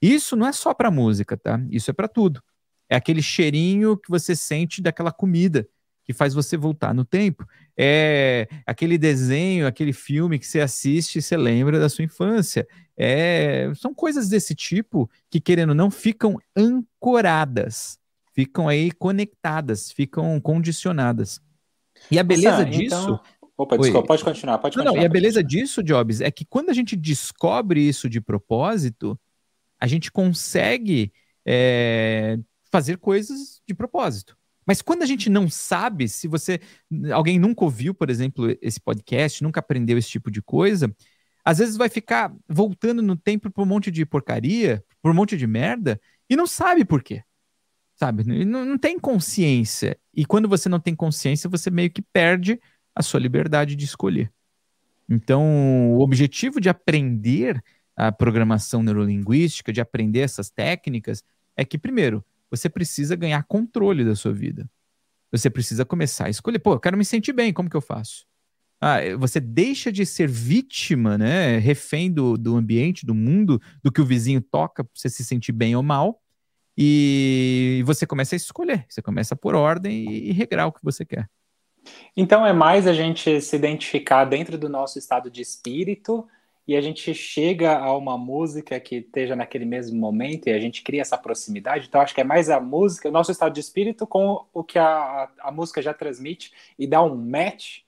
[0.00, 1.60] Isso não é só para música, tá?
[1.70, 2.42] Isso é para tudo.
[2.88, 5.68] É aquele cheirinho que você sente daquela comida
[6.04, 7.46] que faz você voltar no tempo.
[7.76, 12.66] É aquele desenho, aquele filme que você assiste e você lembra da sua infância.
[12.96, 17.98] É, são coisas desse tipo que, querendo ou não, ficam ancoradas,
[18.34, 21.40] ficam aí conectadas, ficam condicionadas.
[22.10, 22.96] E a beleza Nossa, disso.
[23.02, 23.20] Então...
[23.56, 24.96] Opa, desculpa, pode continuar, pode não, continuar.
[24.96, 29.20] Não, e a beleza disso, Jobs, é que quando a gente descobre isso de propósito,
[29.78, 31.12] a gente consegue
[31.44, 32.38] é,
[32.72, 34.34] fazer coisas de propósito.
[34.70, 36.60] Mas quando a gente não sabe, se você.
[37.12, 40.94] Alguém nunca ouviu, por exemplo, esse podcast, nunca aprendeu esse tipo de coisa,
[41.44, 45.36] às vezes vai ficar voltando no tempo por um monte de porcaria, por um monte
[45.36, 47.24] de merda, e não sabe por quê
[47.96, 48.22] sabe?
[48.44, 49.98] Não, não tem consciência.
[50.14, 52.60] E quando você não tem consciência, você meio que perde
[52.94, 54.32] a sua liberdade de escolher.
[55.08, 57.60] Então, o objetivo de aprender
[57.96, 61.24] a programação neurolinguística, de aprender essas técnicas,
[61.56, 64.68] é que, primeiro, você precisa ganhar controle da sua vida.
[65.30, 66.58] Você precisa começar a escolher.
[66.58, 68.26] Pô, eu quero me sentir bem, como que eu faço?
[68.80, 74.00] Ah, você deixa de ser vítima, né, refém do, do ambiente, do mundo, do que
[74.00, 76.18] o vizinho toca para você se sentir bem ou mal,
[76.76, 81.28] e você começa a escolher, você começa por ordem e, regrar o que você quer.
[82.16, 86.26] Então é mais a gente se identificar dentro do nosso estado de espírito
[86.70, 90.84] e a gente chega a uma música que esteja naquele mesmo momento e a gente
[90.84, 91.88] cria essa proximidade.
[91.88, 94.78] Então acho que é mais a música, o nosso estado de espírito com o que
[94.78, 97.78] a, a música já transmite e dá um match.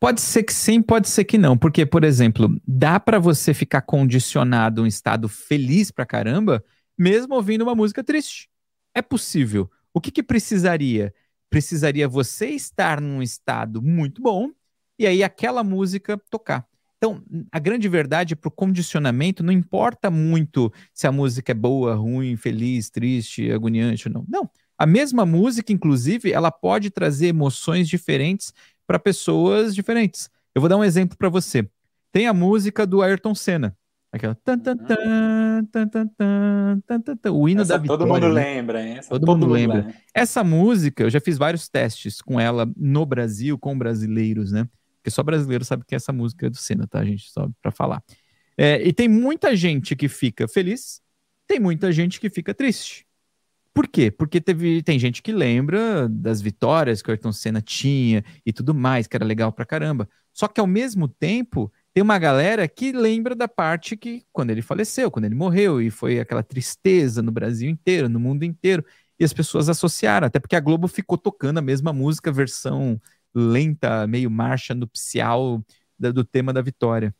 [0.00, 3.82] Pode ser que sim, pode ser que não, porque por exemplo, dá para você ficar
[3.82, 6.64] condicionado a um estado feliz pra caramba
[6.98, 8.50] mesmo ouvindo uma música triste.
[8.92, 9.70] É possível.
[9.94, 11.14] O que, que precisaria?
[11.48, 14.50] Precisaria você estar num estado muito bom
[14.98, 16.66] e aí aquela música tocar.
[17.06, 21.54] Então, a grande verdade é para o condicionamento não importa muito se a música é
[21.54, 24.24] boa, ruim, feliz, triste, agoniante ou não.
[24.28, 24.50] Não.
[24.76, 28.52] A mesma música, inclusive, ela pode trazer emoções diferentes
[28.86, 30.28] para pessoas diferentes.
[30.52, 31.68] Eu vou dar um exemplo para você.
[32.10, 33.76] Tem a música do Ayrton Senna,
[34.12, 34.34] Aquela.
[34.34, 35.66] Tan, tan, tan,
[37.32, 37.98] o hino Essa da vitória.
[37.98, 38.34] Todo mundo né?
[38.34, 38.96] lembra, hein?
[38.98, 39.76] Essa todo, todo mundo lembra.
[39.76, 39.94] lembra.
[40.12, 44.68] Essa música, eu já fiz vários testes com ela no Brasil, com brasileiros, né?
[45.06, 47.30] Porque só brasileiro sabe que é essa música é do Senna, tá, gente?
[47.30, 48.02] Só pra falar.
[48.58, 51.00] É, e tem muita gente que fica feliz,
[51.46, 53.06] tem muita gente que fica triste.
[53.72, 54.10] Por quê?
[54.10, 58.74] Porque teve, tem gente que lembra das vitórias que o Ayrton Senna tinha e tudo
[58.74, 60.08] mais, que era legal pra caramba.
[60.32, 64.60] Só que ao mesmo tempo, tem uma galera que lembra da parte que quando ele
[64.60, 68.84] faleceu, quando ele morreu, e foi aquela tristeza no Brasil inteiro, no mundo inteiro,
[69.20, 73.00] e as pessoas associaram, até porque a Globo ficou tocando a mesma música, versão
[73.36, 75.62] lenta, meio marcha nupcial
[75.98, 77.14] do tema da vitória.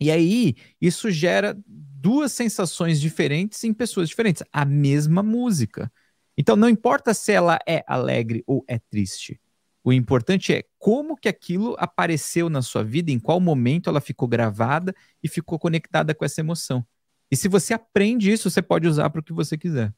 [0.00, 5.90] E aí, isso gera duas sensações diferentes em pessoas diferentes, a mesma música.
[6.36, 9.40] Então, não importa se ela é alegre ou é triste.
[9.84, 14.26] O importante é como que aquilo apareceu na sua vida, em qual momento ela ficou
[14.26, 16.84] gravada e ficou conectada com essa emoção.
[17.30, 19.92] E se você aprende isso, você pode usar para o que você quiser.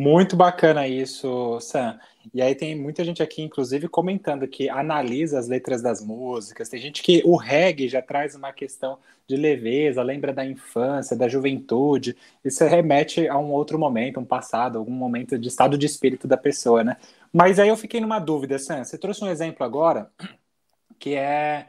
[0.00, 1.98] Muito bacana isso, Sam.
[2.32, 6.68] E aí tem muita gente aqui, inclusive, comentando que analisa as letras das músicas.
[6.68, 11.26] Tem gente que o reggae já traz uma questão de leveza, lembra da infância, da
[11.26, 12.16] juventude.
[12.44, 16.36] Isso remete a um outro momento, um passado, algum momento de estado de espírito da
[16.36, 16.96] pessoa, né?
[17.32, 18.84] Mas aí eu fiquei numa dúvida, Sam.
[18.84, 20.12] Você trouxe um exemplo agora
[20.96, 21.66] que é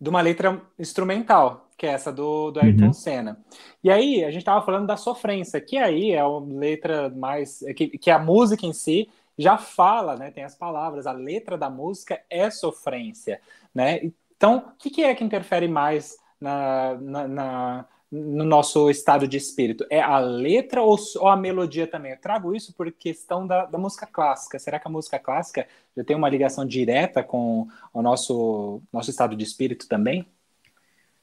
[0.00, 2.92] de uma letra instrumental, que é essa do, do Ayrton uhum.
[2.92, 3.40] Senna.
[3.82, 7.62] E aí, a gente estava falando da sofrência, que aí é uma letra mais.
[7.62, 10.30] É que, que a música em si já fala, né?
[10.30, 13.40] Tem as palavras, a letra da música é sofrência,
[13.74, 14.12] né?
[14.36, 19.38] Então, o que, que é que interfere mais na, na, na no nosso estado de
[19.38, 19.86] espírito?
[19.88, 22.12] É a letra ou, ou, a melodia também?
[22.12, 24.58] Eu trago isso por questão da, da, música clássica.
[24.58, 25.66] Será que a música clássica
[25.96, 30.28] já tem uma ligação direta com o nosso, nosso estado de espírito também?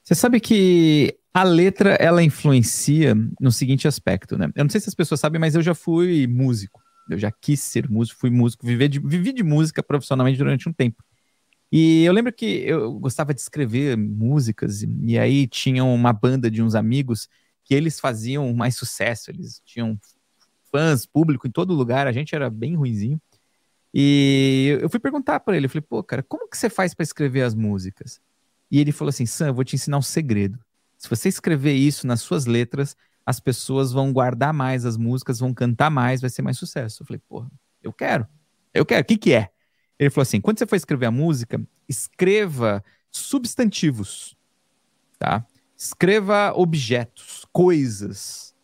[0.07, 4.49] Você sabe que a letra ela influencia no seguinte aspecto, né?
[4.55, 6.81] Eu não sei se as pessoas sabem, mas eu já fui músico.
[7.09, 10.71] Eu já quis ser músico, fui músico, vivi de, vivi de música profissionalmente durante um
[10.71, 11.03] tempo.
[11.69, 16.63] E eu lembro que eu gostava de escrever músicas, e aí tinha uma banda de
[16.63, 17.27] uns amigos
[17.65, 19.99] que eles faziam mais sucesso, eles tinham
[20.71, 23.21] fãs, público em todo lugar, a gente era bem ruinzinho.
[23.93, 27.03] E eu fui perguntar para ele, eu falei, pô, cara, como que você faz para
[27.03, 28.21] escrever as músicas?
[28.69, 30.59] E ele falou assim, Sam, eu vou te ensinar um segredo.
[30.97, 35.53] Se você escrever isso nas suas letras, as pessoas vão guardar mais as músicas, vão
[35.53, 37.03] cantar mais, vai ser mais sucesso.
[37.03, 37.51] Eu falei, porra,
[37.83, 38.27] eu quero.
[38.73, 39.01] Eu quero.
[39.01, 39.49] O que que é?
[39.99, 44.35] Ele falou assim: quando você for escrever a música, escreva substantivos,
[45.17, 45.45] tá?
[45.75, 48.55] Escreva objetos, coisas.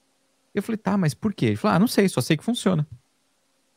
[0.53, 1.47] Eu falei, tá, mas por quê?
[1.47, 2.87] Ele falou, ah, não sei, só sei que funciona.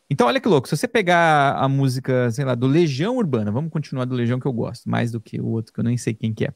[0.08, 3.70] Então, olha que louco, se você pegar a música, sei lá, do Legião Urbana, vamos
[3.70, 6.14] continuar do Legião que eu gosto, mais do que o outro que eu nem sei
[6.14, 6.54] quem que é.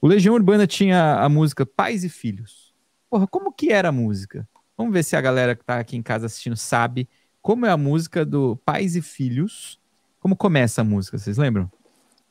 [0.00, 2.74] O Legião Urbana tinha a música Pais e Filhos.
[3.08, 4.46] Porra, como que era a música?
[4.76, 7.08] Vamos ver se a galera que tá aqui em casa assistindo sabe
[7.42, 9.80] como é a música do Pais e Filhos
[10.20, 11.70] como começa a música, vocês lembram?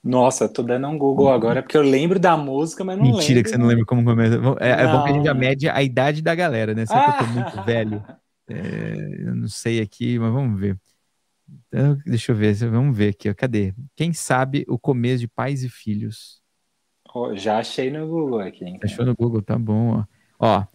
[0.01, 1.33] Nossa, tô dando um Google uhum.
[1.33, 3.27] agora, porque eu lembro da música, mas não Mentira lembro.
[3.27, 4.35] Mentira que você não lembra como começa.
[4.59, 6.85] É, é bom que a gente já mede a idade da galera, né?
[6.89, 7.11] Ah.
[7.13, 8.03] que eu tô muito velho.
[8.49, 10.77] É, eu não sei aqui, mas vamos ver.
[11.67, 13.33] Então, deixa eu ver, vamos ver aqui, ó.
[13.33, 13.73] cadê?
[13.95, 16.41] Quem sabe o começo de Pais e Filhos?
[17.13, 18.63] Oh, já achei no Google aqui.
[18.65, 18.81] Então.
[18.83, 20.05] Achou no Google, tá bom, ó.
[20.39, 20.65] Ó,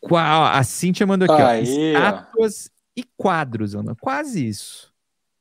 [0.00, 1.98] qual, a Cintia mandou aqui, Aí, ó.
[1.98, 2.70] Estátuas ó.
[2.96, 3.94] e quadros, Ana.
[3.94, 4.92] Quase isso.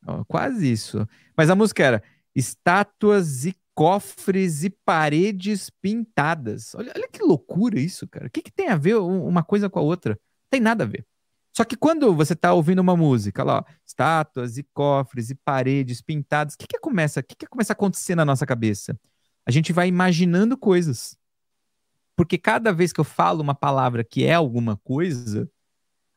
[0.06, 1.08] Ó, quase isso.
[1.36, 2.04] Mas a música era
[2.36, 6.76] estátuas e cofres e paredes pintadas.
[6.76, 8.28] Olha, olha que loucura isso, cara.
[8.28, 10.14] O que, que tem a ver uma coisa com a outra?
[10.14, 11.06] Não tem nada a ver.
[11.60, 16.02] Só que quando você está ouvindo uma música, lá, ó, estátuas e cofres e paredes
[16.02, 17.20] pintadas, o que, que começa?
[17.20, 18.98] O que, que começa a acontecer na nossa cabeça?
[19.46, 21.18] A gente vai imaginando coisas.
[22.16, 25.52] Porque cada vez que eu falo uma palavra que é alguma coisa,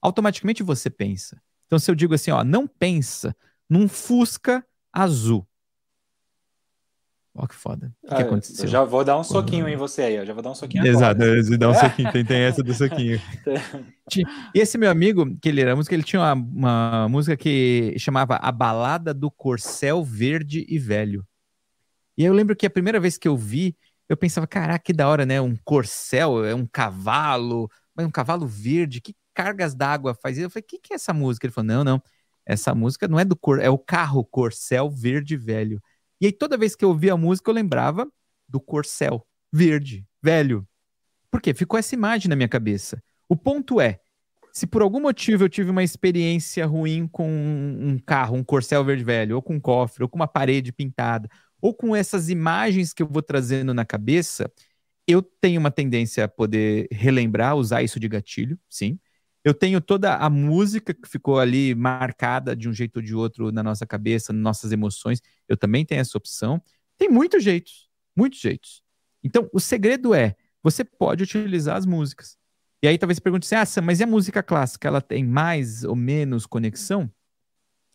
[0.00, 1.42] automaticamente você pensa.
[1.66, 3.35] Então, se eu digo assim, ó, não pensa,
[3.68, 5.44] num Fusca azul.
[7.35, 7.95] Olha que foda.
[8.03, 8.68] O que, ah, que aconteceu?
[8.68, 11.23] já vou dar um soquinho em você aí, eu já vou dar um soquinho Exato,
[11.23, 11.59] agora.
[11.59, 13.21] dá um soquinho, tem, tem essa do soquinho.
[14.55, 18.37] e esse meu amigo, que ele era música, ele tinha uma, uma música que chamava
[18.37, 21.27] A Balada do Corcel Verde e Velho.
[22.16, 23.75] E aí eu lembro que a primeira vez que eu vi,
[24.09, 25.40] eu pensava, caraca, que da hora, né?
[25.40, 30.47] Um corcel, é um cavalo, mas um cavalo verde, que cargas d'água faz isso?
[30.47, 31.47] Eu falei, o que, que é essa música?
[31.47, 32.03] Ele falou, não, não,
[32.45, 35.83] essa música não é do cor, é o carro Corcel verde velho.
[36.23, 38.09] E aí toda vez que eu ouvia a música eu lembrava
[38.49, 40.65] do Corcel verde velho.
[41.29, 41.53] Por quê?
[41.53, 43.03] Ficou essa imagem na minha cabeça.
[43.29, 43.99] O ponto é,
[44.53, 49.03] se por algum motivo eu tive uma experiência ruim com um carro, um Corcel verde
[49.03, 51.29] velho, ou com um cofre, ou com uma parede pintada,
[51.61, 54.49] ou com essas imagens que eu vou trazendo na cabeça,
[55.09, 58.97] eu tenho uma tendência a poder relembrar, usar isso de gatilho, sim.
[59.44, 63.50] Eu tenho toda a música que ficou ali marcada de um jeito ou de outro
[63.50, 65.20] na nossa cabeça, nas nossas emoções.
[65.48, 66.62] Eu também tenho essa opção.
[66.96, 68.83] Tem muitos jeitos, muitos jeitos.
[69.22, 72.37] Então, o segredo é, você pode utilizar as músicas.
[72.83, 74.88] E aí talvez você pergunte assim, ah, mas e a música clássica?
[74.88, 77.11] Ela tem mais ou menos conexão?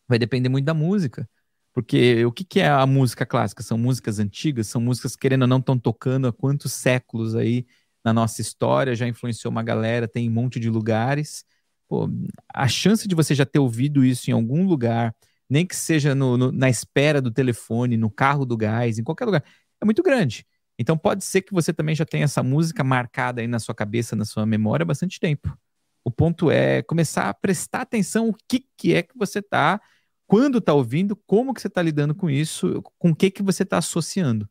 [0.07, 1.29] Vai depender muito da música.
[1.73, 3.61] Porque o que, que é a música clássica?
[3.61, 7.65] São músicas antigas, são músicas que, querendo ou não estão tocando há quantos séculos aí
[8.07, 11.43] na nossa história, já influenciou uma galera, tem um monte de lugares.
[11.89, 12.09] Pô,
[12.53, 15.13] a chance de você já ter ouvido isso em algum lugar,
[15.49, 19.25] nem que seja no, no, na espera do telefone, no carro do gás, em qualquer
[19.25, 19.43] lugar,
[19.81, 20.45] é muito grande.
[20.79, 24.15] Então pode ser que você também já tenha essa música marcada aí na sua cabeça,
[24.15, 25.57] na sua memória há bastante tempo.
[26.01, 29.81] O ponto é começar a prestar atenção o que, que é que você está,
[30.25, 33.63] quando está ouvindo, como que você está lidando com isso, com o que, que você
[33.63, 34.47] está associando.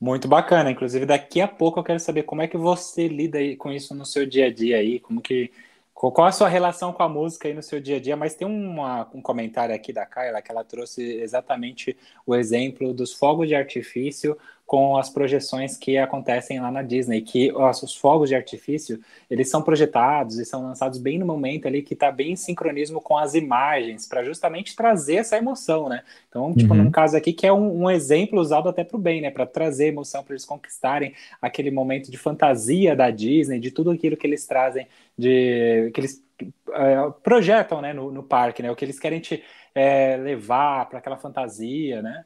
[0.00, 0.70] Muito bacana.
[0.70, 4.04] Inclusive, daqui a pouco eu quero saber como é que você lida com isso no
[4.04, 5.50] seu dia a dia aí, como que
[5.96, 8.14] qual a sua relação com a música aí no seu dia a dia?
[8.14, 13.14] Mas tem uma, um comentário aqui da Kyla que ela trouxe exatamente o exemplo dos
[13.14, 18.34] fogos de artifício com as projeções que acontecem lá na Disney, que os fogos de
[18.34, 19.00] artifício,
[19.30, 23.00] eles são projetados e são lançados bem no momento ali que está bem em sincronismo
[23.00, 26.02] com as imagens, para justamente trazer essa emoção, né?
[26.28, 26.84] Então, tipo, uhum.
[26.84, 29.30] num caso aqui que é um, um exemplo usado até para o bem, né?
[29.30, 34.16] Para trazer emoção, para eles conquistarem aquele momento de fantasia da Disney, de tudo aquilo
[34.16, 38.70] que eles trazem, de que eles uh, projetam, né, no, no, parque, né?
[38.70, 42.24] O que eles querem te é, levar para aquela fantasia, né?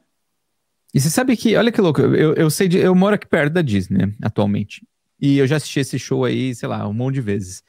[0.93, 3.53] E você sabe que, olha que louco, eu, eu sei de, eu moro aqui perto
[3.53, 4.85] da Disney, atualmente.
[5.19, 7.63] E eu já assisti esse show aí, sei lá, um monte de vezes.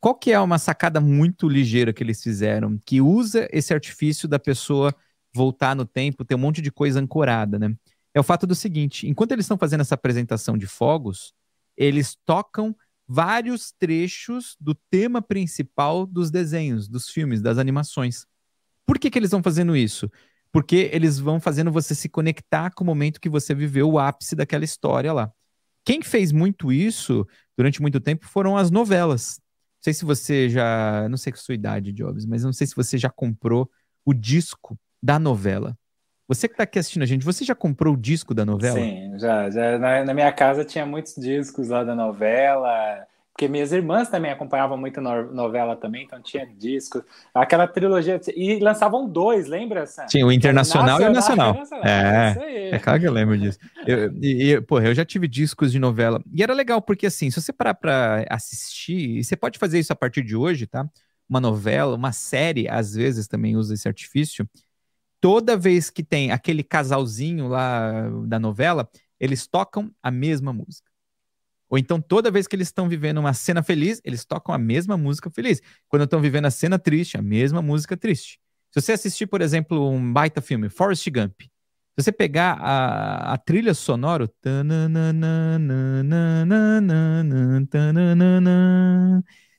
[0.00, 4.38] Qual que é uma sacada muito ligeira que eles fizeram, que usa esse artifício da
[4.38, 4.94] pessoa
[5.34, 7.74] voltar no tempo, ter um monte de coisa ancorada, né?
[8.12, 11.32] É o fato do seguinte, enquanto eles estão fazendo essa apresentação de fogos,
[11.76, 12.74] eles tocam
[13.06, 18.24] vários trechos do tema principal dos desenhos, dos filmes, das animações.
[18.86, 20.10] Por que, que eles estão fazendo isso?
[20.54, 24.36] Porque eles vão fazendo você se conectar com o momento que você viveu o ápice
[24.36, 25.32] daquela história lá.
[25.84, 27.26] Quem fez muito isso
[27.58, 29.40] durante muito tempo foram as novelas.
[29.40, 32.76] Não sei se você já, não sei que sua idade, Jobs, mas não sei se
[32.76, 33.68] você já comprou
[34.06, 35.76] o disco da novela.
[36.28, 38.78] Você que está aqui assistindo a gente, você já comprou o disco da novela?
[38.78, 39.50] Sim, já.
[39.50, 43.04] já na, na minha casa tinha muitos discos lá da novela.
[43.34, 47.02] Porque minhas irmãs também acompanhavam muito novela também, então tinha discos.
[47.34, 48.20] Aquela trilogia.
[48.28, 49.86] E lançavam dois, lembra?
[49.86, 50.06] Sam?
[50.06, 51.52] Sim, o Internacional, e o Nacional.
[51.52, 51.84] nacional.
[51.84, 53.58] É, é claro que eu lembro disso.
[53.84, 56.22] Eu, e, e, porra, eu já tive discos de novela.
[56.32, 59.92] E era legal, porque assim, se você parar pra assistir, e você pode fazer isso
[59.92, 60.88] a partir de hoje, tá?
[61.28, 64.48] Uma novela, uma série, às vezes também usa esse artifício.
[65.20, 70.93] Toda vez que tem aquele casalzinho lá da novela, eles tocam a mesma música.
[71.68, 74.96] Ou então, toda vez que eles estão vivendo uma cena feliz, eles tocam a mesma
[74.96, 75.60] música feliz.
[75.88, 78.38] Quando estão vivendo a cena triste, a mesma música triste.
[78.70, 83.38] Se você assistir, por exemplo, um baita filme, Forrest Gump, se você pegar a, a
[83.38, 84.28] trilha sonora,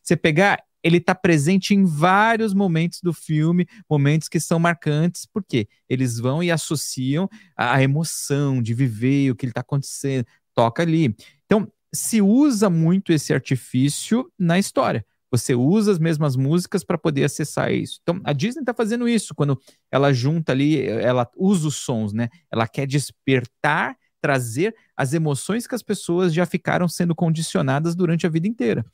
[0.04, 5.70] você pegar, ele está presente em vários momentos do filme, momentos que são marcantes, porque
[5.88, 11.16] eles vão e associam a emoção de viver o que está acontecendo, toca ali.
[11.46, 15.06] Então, se usa muito esse artifício na história.
[15.32, 18.00] Você usa as mesmas músicas para poder acessar isso.
[18.02, 19.60] Então, a Disney está fazendo isso quando
[19.92, 22.30] ela junta ali, ela usa os sons, né?
[22.52, 28.30] Ela quer despertar, trazer as emoções que as pessoas já ficaram sendo condicionadas durante a
[28.30, 28.86] vida inteira.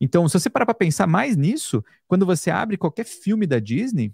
[0.00, 4.12] Então, se você parar para pensar mais nisso, quando você abre qualquer filme da Disney,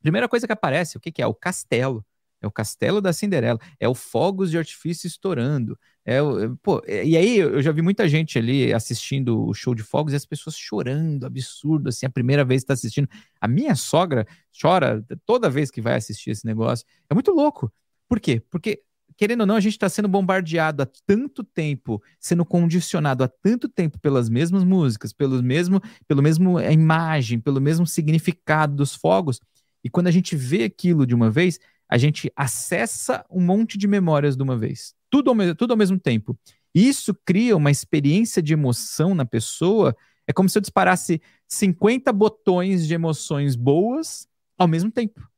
[0.00, 1.26] primeira coisa que aparece, o que, que é?
[1.26, 2.04] O castelo.
[2.42, 5.78] É o castelo da Cinderela, é o fogos de artifício estourando.
[6.04, 6.18] É,
[6.60, 10.16] pô, e aí eu já vi muita gente ali assistindo o show de fogos e
[10.16, 13.08] as pessoas chorando, absurdo, assim, a primeira vez que está assistindo.
[13.40, 14.26] A minha sogra
[14.60, 16.84] chora toda vez que vai assistir esse negócio.
[17.08, 17.72] É muito louco.
[18.08, 18.42] Por quê?
[18.50, 18.82] Porque,
[19.16, 23.68] querendo ou não, a gente está sendo bombardeado há tanto tempo, sendo condicionado há tanto
[23.68, 29.40] tempo pelas mesmas músicas, pelos mesmo, pelo mesmo imagem, pelo mesmo significado dos fogos.
[29.84, 33.86] E quando a gente vê aquilo de uma vez, a gente acessa um monte de
[33.86, 34.94] memórias de uma vez.
[35.10, 36.38] Tudo ao, tudo ao mesmo tempo.
[36.74, 39.94] Isso cria uma experiência de emoção na pessoa.
[40.26, 45.28] É como se eu disparasse 50 botões de emoções boas ao mesmo tempo.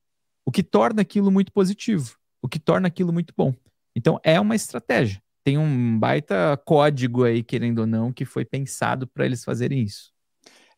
[0.46, 2.16] O que torna aquilo muito positivo.
[2.40, 3.52] O que torna aquilo muito bom.
[3.96, 5.22] Então, é uma estratégia.
[5.42, 10.13] Tem um baita código aí, querendo ou não, que foi pensado para eles fazerem isso.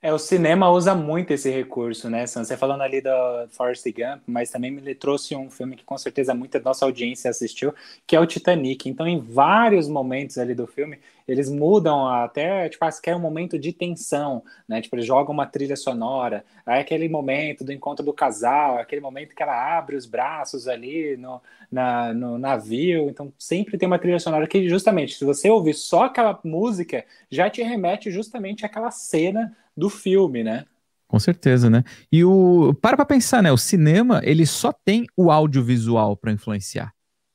[0.03, 2.45] É, o cinema usa muito esse recurso, né, Sam?
[2.45, 6.35] Você falando ali da Forrest Gump, mas também me trouxe um filme que com certeza
[6.35, 7.75] muita nossa audiência assistiu,
[8.07, 8.89] que é o Titanic.
[8.89, 13.73] Então, em vários momentos ali do filme, eles mudam até, tipo, quer um momento de
[13.73, 14.81] tensão, né?
[14.83, 19.35] Tipo, eles jogam uma trilha sonora, aí aquele momento do encontro do casal, aquele momento
[19.35, 21.41] que ela abre os braços ali no,
[21.73, 23.09] na, no navio.
[23.09, 27.49] Então, sempre tem uma trilha sonora que, justamente, se você ouvir só aquela música, já
[27.51, 30.65] te remete justamente àquela cena do filme, né?
[31.07, 31.85] Com certeza, né?
[32.11, 33.53] E o para para pensar, né?
[33.53, 36.93] O cinema, ele só tem o audiovisual para influenciar.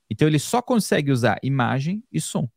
[0.09, 2.49] Então ele só consegue usar imagem e som.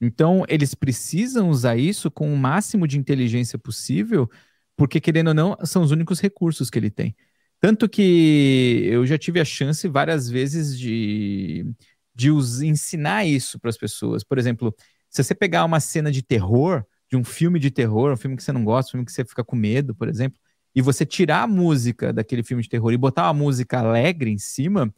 [0.00, 4.30] Então eles precisam usar isso com o máximo de inteligência possível,
[4.76, 7.16] porque querendo ou não, são os únicos recursos que ele tem.
[7.60, 11.66] Tanto que eu já tive a chance várias vezes de,
[12.14, 14.22] de os, ensinar isso para as pessoas.
[14.22, 14.74] Por exemplo,
[15.10, 18.42] se você pegar uma cena de terror, de um filme de terror, um filme que
[18.42, 20.38] você não gosta, um filme que você fica com medo, por exemplo,
[20.74, 24.38] e você tirar a música daquele filme de terror e botar uma música alegre em
[24.38, 24.92] cima,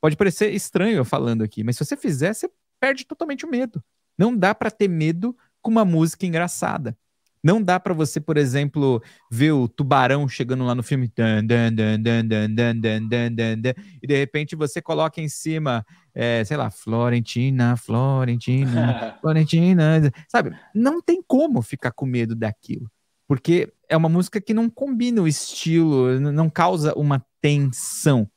[0.00, 2.48] pode parecer estranho eu falando aqui, mas se você fizer, você
[2.80, 3.82] perde totalmente o medo.
[4.16, 6.96] Não dá para ter medo com uma música engraçada.
[7.42, 11.72] Não dá para você, por exemplo, ver o tubarão chegando lá no filme dan, dan,
[11.72, 15.84] dan, dan, dan, dan, dan, dan, dan, e de repente você coloca em cima,
[16.14, 20.50] é, sei lá, Florentina, Florentina, Florentina, sabe?
[20.74, 22.90] Não tem como ficar com medo daquilo,
[23.26, 28.28] porque é uma música que não combina o estilo, não causa uma tensão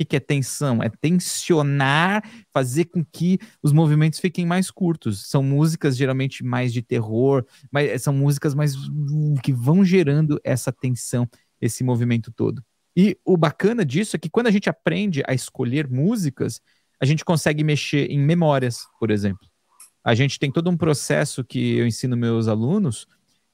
[0.00, 0.82] que, que é tensão?
[0.82, 5.28] É tensionar, fazer com que os movimentos fiquem mais curtos.
[5.28, 8.74] São músicas geralmente mais de terror, mas são músicas mais
[9.42, 11.28] que vão gerando essa tensão,
[11.60, 12.64] esse movimento todo.
[12.96, 16.60] E o bacana disso é que quando a gente aprende a escolher músicas,
[17.00, 19.46] a gente consegue mexer em memórias, por exemplo.
[20.02, 23.06] A gente tem todo um processo que eu ensino meus alunos,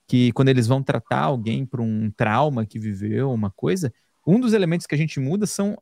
[0.07, 3.93] que quando eles vão tratar alguém por um trauma que viveu, uma coisa,
[4.25, 5.77] um dos elementos que a gente muda são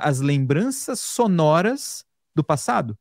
[0.00, 2.04] as lembranças sonoras
[2.34, 2.98] do passado.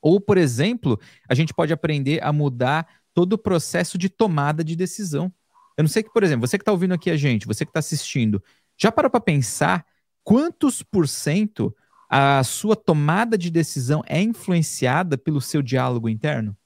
[0.00, 4.76] Ou, por exemplo, a gente pode aprender a mudar todo o processo de tomada de
[4.76, 5.32] decisão.
[5.76, 7.70] Eu não sei que, por exemplo, você que está ouvindo aqui a gente, você que
[7.70, 8.42] está assistindo,
[8.76, 9.86] já parou para pensar
[10.22, 11.74] quantos por cento
[12.08, 16.56] a sua tomada de decisão é influenciada pelo seu diálogo interno?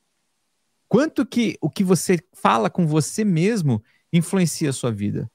[0.89, 5.31] Quanto que o que você fala com você mesmo influencia a sua vida?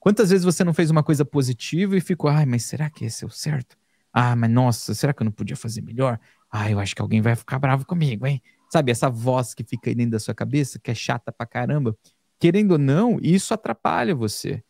[0.00, 3.24] Quantas vezes você não fez uma coisa positiva e ficou, ai, mas será que esse
[3.24, 3.76] é o certo?
[4.12, 6.18] Ah, mas nossa, será que eu não podia fazer melhor?
[6.50, 8.42] Ah, eu acho que alguém vai ficar bravo comigo, hein?
[8.70, 11.96] Sabe, essa voz que fica aí dentro da sua cabeça, que é chata pra caramba.
[12.38, 14.62] Querendo ou não, isso atrapalha você.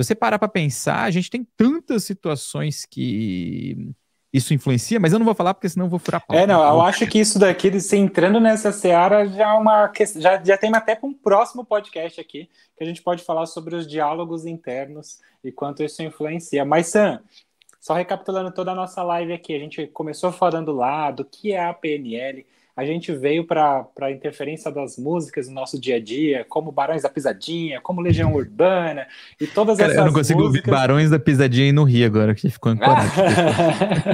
[0.00, 3.92] Se você parar para pensar, a gente tem tantas situações que
[4.32, 6.36] isso influencia, mas eu não vou falar porque senão eu vou furar pau.
[6.36, 10.42] É, não, eu acho que isso daqui, se entrando nessa seara, já é uma já,
[10.42, 13.86] já tem até para um próximo podcast aqui, que a gente pode falar sobre os
[13.86, 16.64] diálogos internos e quanto isso influencia.
[16.64, 17.20] Mas, Sam,
[17.80, 21.64] só recapitulando toda a nossa live aqui, a gente começou falando lá do que é
[21.64, 22.46] a PNL,
[22.80, 27.02] a gente veio para a interferência das músicas no nosso dia a dia, como Barões
[27.02, 29.06] da Pisadinha, como Legião Urbana
[29.38, 30.66] e todas Cara, essas Eu não consigo músicas...
[30.66, 33.10] ouvir Barões da Pisadinha e no Rio agora, que ficou ancorado.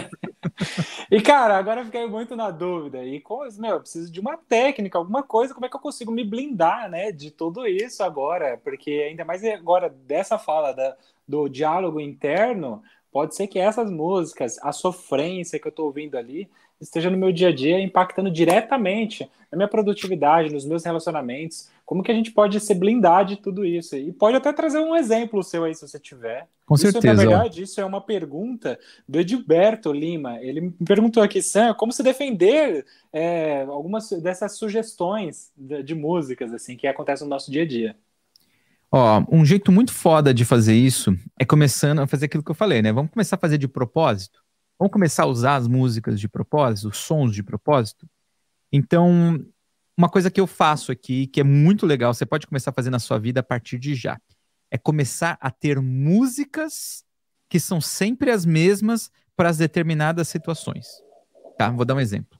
[1.09, 3.05] e, cara, agora eu fiquei muito na dúvida.
[3.05, 3.23] E,
[3.59, 6.91] meu, eu preciso de uma técnica, alguma coisa, como é que eu consigo me blindar,
[6.91, 8.59] né, de tudo isso agora?
[8.64, 10.97] Porque ainda mais agora dessa fala da,
[11.29, 16.51] do diálogo interno, pode ser que essas músicas, a sofrência que eu tô ouvindo ali,
[16.81, 21.68] esteja no meu dia a dia impactando diretamente na minha produtividade, nos meus relacionamentos.
[21.85, 23.97] Como que a gente pode se blindar de tudo isso?
[23.97, 26.49] E pode até trazer um exemplo seu aí, se você tiver.
[26.66, 27.14] Com isso, certeza.
[27.14, 30.43] Na verdade, isso é uma pergunta do Edilberto Lima.
[30.43, 36.53] Ele me perguntou aqui, Sam, como se defender é, algumas dessas sugestões de, de músicas
[36.53, 37.97] assim que acontecem no nosso dia a dia.
[38.91, 42.55] Ó, um jeito muito foda de fazer isso é começando a fazer aquilo que eu
[42.55, 42.93] falei, né?
[42.93, 44.46] Vamos começar a fazer de propósito.
[44.79, 48.07] Vamos começar a usar as músicas de propósito, os sons de propósito?
[48.70, 49.43] Então,
[49.97, 52.91] uma coisa que eu faço aqui, que é muito legal, você pode começar a fazer
[52.91, 54.20] na sua vida a partir de já,
[54.70, 57.05] é começar a ter músicas
[57.49, 60.87] que são sempre as mesmas para as determinadas situações.
[61.57, 61.70] Tá?
[61.70, 62.39] Vou dar um exemplo.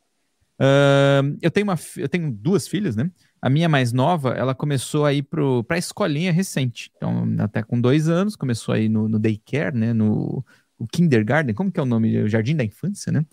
[0.61, 3.11] Uh, eu, tenho uma, eu tenho duas filhas, né?
[3.41, 6.91] A minha mais nova, ela começou a ir para a escolinha recente.
[6.97, 9.93] Então, até com dois anos, começou a ir no, no daycare, né?
[9.93, 10.45] No,
[10.79, 12.22] o kindergarten, como que é o nome?
[12.22, 13.24] O jardim da infância, né?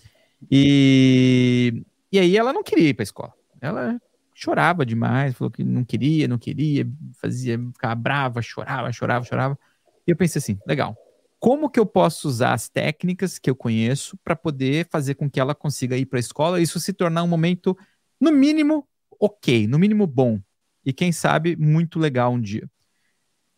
[0.51, 3.33] E, e aí ela não queria ir para a escola.
[3.61, 3.99] Ela
[4.33, 6.87] chorava demais, falou que não queria, não queria,
[7.21, 9.59] fazia, ficava brava, chorava, chorava, chorava.
[10.05, 10.95] E eu pensei assim, legal.
[11.39, 15.39] Como que eu posso usar as técnicas que eu conheço para poder fazer com que
[15.39, 17.77] ela consiga ir para a escola e isso se tornar um momento,
[18.19, 18.87] no mínimo,
[19.19, 20.39] ok, no mínimo bom.
[20.85, 22.69] E quem sabe, muito legal um dia.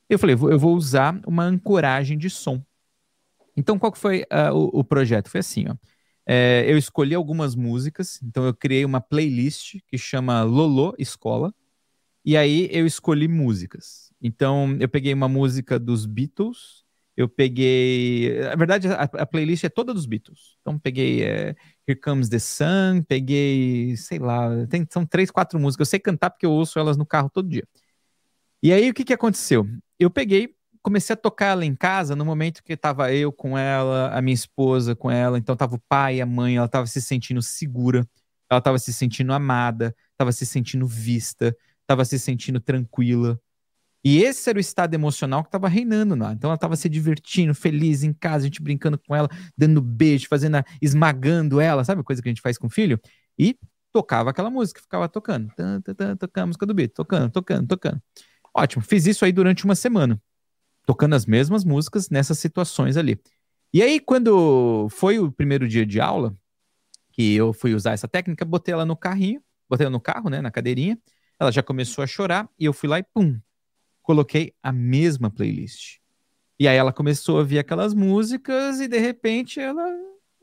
[0.10, 2.64] Eu falei, eu vou usar uma ancoragem de som.
[3.56, 5.30] Então, qual que foi uh, o, o, projeto?
[5.30, 5.76] Foi assim, ó.
[6.28, 11.54] É, eu escolhi algumas músicas, então eu criei uma playlist que chama Lolo Escola,
[12.26, 14.12] e aí eu escolhi músicas.
[14.22, 16.84] Então, eu peguei uma música dos Beatles,
[17.16, 18.40] eu peguei.
[18.42, 20.58] Na verdade, a, a playlist é toda dos Beatles.
[20.62, 21.56] Então, peguei é,
[21.88, 25.88] Here Comes the Sun, peguei, sei lá, tem, são três, quatro músicas.
[25.88, 27.66] Eu sei cantar porque eu ouço elas no carro todo dia.
[28.64, 29.68] E aí, o que, que aconteceu?
[30.00, 30.56] Eu peguei
[30.86, 34.36] comecei a tocar ela em casa no momento que tava eu com ela, a minha
[34.36, 38.08] esposa com ela, então tava o pai, a mãe, ela tava se sentindo segura,
[38.48, 41.58] ela tava se sentindo amada, tava se sentindo vista,
[41.88, 43.40] tava se sentindo tranquila.
[44.04, 46.34] E esse era o estado emocional que estava reinando lá.
[46.34, 49.28] Então ela estava se divertindo, feliz em casa, a gente brincando com ela,
[49.58, 53.00] dando beijo, fazendo, a, esmagando ela, sabe coisa que a gente faz com o filho?
[53.40, 53.58] E
[53.92, 57.68] tocava aquela música, ficava tocando, tan, tan, tan, tocando a música do beat, tocando, tocando,
[57.68, 58.00] tocando.
[58.56, 60.22] Ótimo, fiz isso aí durante uma semana,
[60.86, 63.20] tocando as mesmas músicas nessas situações ali.
[63.74, 66.38] E aí, quando foi o primeiro dia de aula,
[67.12, 70.42] que eu fui usar essa técnica, botei ela no carrinho, botei ela no carro, né,
[70.42, 70.98] na cadeirinha,
[71.40, 73.40] ela já começou a chorar, e eu fui lá e pum,
[74.02, 75.98] coloquei a mesma playlist.
[76.60, 79.84] E aí ela começou a ouvir aquelas músicas e de repente ela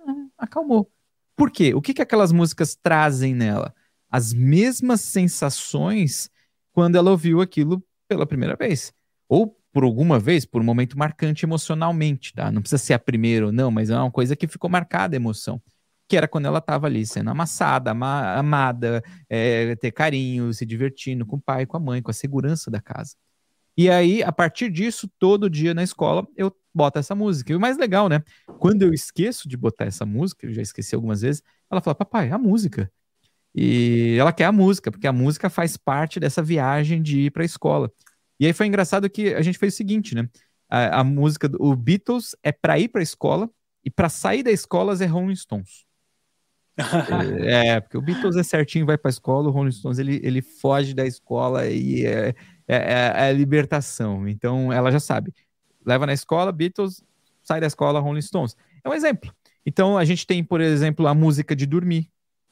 [0.00, 0.90] ah, acalmou.
[1.34, 1.72] Por quê?
[1.72, 3.74] O que, que aquelas músicas trazem nela?
[4.10, 6.30] As mesmas sensações
[6.72, 8.92] quando ela ouviu aquilo pela primeira vez.
[9.26, 12.52] Ou por alguma vez, por um momento marcante emocionalmente, tá?
[12.52, 15.18] Não precisa ser a primeira ou não, mas é uma coisa que ficou marcada a
[15.18, 15.60] emoção.
[16.08, 21.24] Que era quando ela estava ali sendo amassada, ama amada, é, ter carinho, se divertindo
[21.24, 23.16] com o pai, com a mãe, com a segurança da casa.
[23.76, 27.52] E aí, a partir disso, todo dia na escola, eu boto essa música.
[27.52, 28.22] E o mais legal, né?
[28.58, 32.30] Quando eu esqueço de botar essa música, eu já esqueci algumas vezes, ela fala, papai,
[32.30, 32.90] a música.
[33.54, 37.42] E ela quer a música, porque a música faz parte dessa viagem de ir para
[37.42, 37.90] a escola.
[38.42, 40.28] E aí foi engraçado que a gente fez o seguinte, né?
[40.68, 43.48] A, a música, o Beatles é para ir para a escola
[43.84, 45.86] e para sair da escola é Rolling Stones.
[47.46, 50.42] é, porque o Beatles é certinho, vai para a escola, o Rolling Stones ele, ele
[50.42, 52.34] foge da escola e é,
[52.66, 54.26] é, é, é libertação.
[54.26, 55.32] Então ela já sabe.
[55.86, 57.00] Leva na escola, Beatles,
[57.44, 58.56] sai da escola, Rolling Stones.
[58.82, 59.32] É um exemplo.
[59.64, 62.10] Então a gente tem, por exemplo, a música de dormir.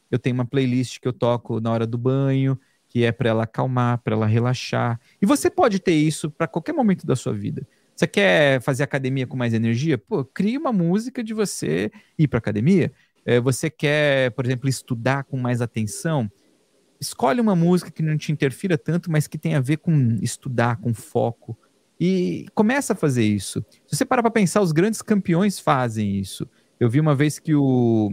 [0.08, 2.56] Eu tenho uma playlist que eu toco na hora do banho,
[2.90, 5.00] que é para ela acalmar, para ela relaxar.
[5.22, 7.66] E você pode ter isso para qualquer momento da sua vida.
[7.96, 9.96] Você quer fazer academia com mais energia?
[9.96, 12.92] Pô, cria uma música de você ir para academia.
[13.24, 16.30] É, você quer, por exemplo, estudar com mais atenção?
[17.00, 20.76] escolhe uma música que não te interfira tanto, mas que tem a ver com estudar,
[20.76, 21.56] com foco.
[21.98, 23.64] E começa a fazer isso.
[23.86, 26.46] Se você parar para pensar, os grandes campeões fazem isso.
[26.78, 28.10] Eu vi uma vez que o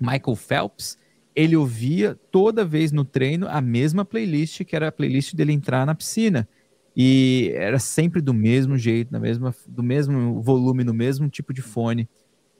[0.00, 0.98] Michael Phelps,
[1.34, 5.84] ele ouvia toda vez no treino a mesma playlist, que era a playlist dele entrar
[5.84, 6.48] na piscina.
[6.96, 11.60] E era sempre do mesmo jeito, na mesma, do mesmo volume, no mesmo tipo de
[11.60, 12.08] fone.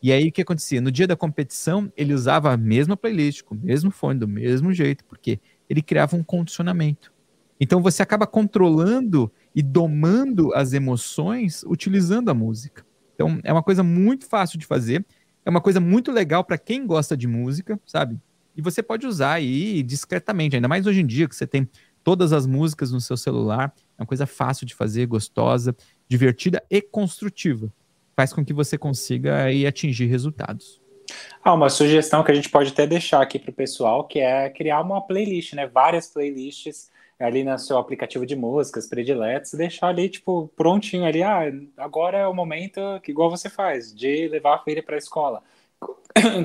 [0.02, 0.80] E aí o que acontecia?
[0.80, 4.72] No dia da competição, ele usava a mesma playlist, com o mesmo fone, do mesmo
[4.72, 7.12] jeito, porque ele criava um condicionamento.
[7.60, 12.84] Então você acaba controlando e domando as emoções utilizando a música.
[13.14, 15.06] Então é uma coisa muito fácil de fazer,
[15.44, 18.20] é uma coisa muito legal para quem gosta de música, sabe?
[18.56, 21.68] E você pode usar aí discretamente, ainda mais hoje em dia que você tem
[22.02, 23.74] todas as músicas no seu celular.
[23.98, 25.74] É uma coisa fácil de fazer, gostosa,
[26.08, 27.72] divertida e construtiva.
[28.14, 30.80] Faz com que você consiga aí atingir resultados.
[31.42, 34.48] Ah, uma sugestão que a gente pode até deixar aqui para o pessoal, que é
[34.50, 35.66] criar uma playlist, né?
[35.66, 41.42] Várias playlists ali no seu aplicativo de músicas prediletos, deixar ali, tipo, prontinho ali, ah,
[41.76, 45.42] agora é o momento que igual você faz, de levar a filha para a escola.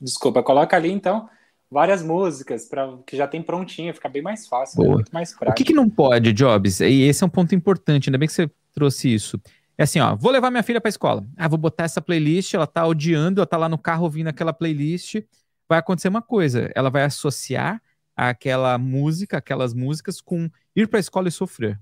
[0.00, 1.28] Desculpa, coloca ali então
[1.70, 4.88] várias músicas para que já tem prontinho, fica bem mais fácil, né?
[4.88, 5.52] muito mais prático.
[5.52, 6.80] O que, que não pode, Jobs?
[6.80, 9.40] E esse é um ponto importante, ainda bem que você trouxe isso.
[9.78, 11.24] É assim, ó, vou levar minha filha para escola.
[11.36, 14.52] Ah, vou botar essa playlist, ela tá odiando, ela tá lá no carro ouvindo aquela
[14.52, 15.22] playlist.
[15.68, 17.80] Vai acontecer uma coisa, ela vai associar
[18.16, 21.80] aquela música, aquelas músicas com ir para a escola e sofrer.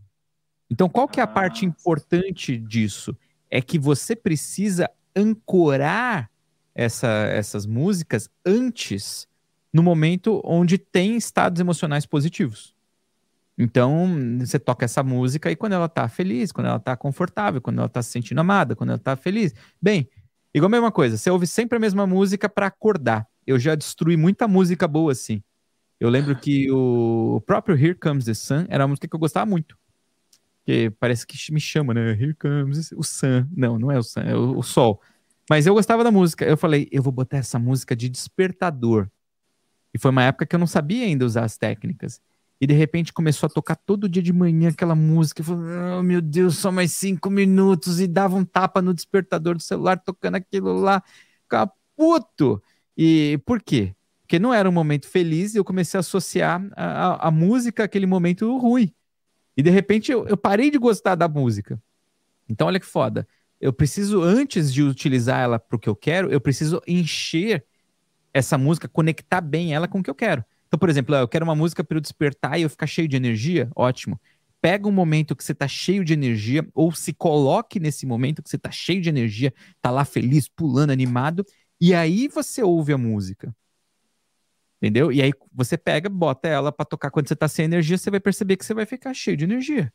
[0.70, 1.68] Então, qual que é a parte ah.
[1.68, 3.16] importante disso?
[3.50, 6.30] É que você precisa ancorar
[6.78, 9.26] essa, essas músicas antes,
[9.72, 12.72] no momento onde tem estados emocionais positivos.
[13.58, 17.80] Então, você toca essa música e quando ela tá feliz, quando ela tá confortável, quando
[17.80, 19.52] ela tá se sentindo amada, quando ela tá feliz.
[19.82, 20.08] Bem,
[20.54, 23.26] igual a mesma coisa, você ouve sempre a mesma música para acordar.
[23.44, 25.42] Eu já destruí muita música boa assim.
[25.98, 29.44] Eu lembro que o próprio Here Comes the Sun era uma música que eu gostava
[29.44, 29.76] muito.
[30.64, 32.12] Que parece que me chama, né?
[32.12, 33.48] Here Comes o Sun.
[33.50, 35.02] Não, não é o Sun, é o, o Sol.
[35.48, 36.44] Mas eu gostava da música.
[36.44, 39.08] Eu falei, eu vou botar essa música de despertador.
[39.94, 42.20] E foi uma época que eu não sabia ainda usar as técnicas.
[42.60, 45.40] E de repente começou a tocar todo dia de manhã aquela música.
[45.40, 48.00] Eu falei, oh, meu Deus, só mais cinco minutos.
[48.00, 51.02] E dava um tapa no despertador do celular tocando aquilo lá.
[51.42, 52.62] Ficava puto.
[52.96, 53.94] E por quê?
[54.22, 57.84] Porque não era um momento feliz e eu comecei a associar a, a, a música
[57.84, 58.92] àquele momento ruim.
[59.56, 61.80] E de repente eu, eu parei de gostar da música.
[62.48, 63.26] Então olha que foda.
[63.60, 67.64] Eu preciso, antes de utilizar ela para o que eu quero, eu preciso encher
[68.32, 70.44] essa música, conectar bem ela com o que eu quero.
[70.66, 73.16] Então, por exemplo, eu quero uma música para eu despertar e eu ficar cheio de
[73.16, 74.20] energia, ótimo.
[74.60, 78.50] pega um momento que você tá cheio de energia, ou se coloque nesse momento que
[78.50, 81.44] você tá cheio de energia, tá lá feliz, pulando, animado,
[81.80, 83.54] e aí você ouve a música.
[84.80, 85.10] Entendeu?
[85.12, 88.20] E aí você pega, bota ela para tocar quando você tá sem energia, você vai
[88.20, 89.92] perceber que você vai ficar cheio de energia.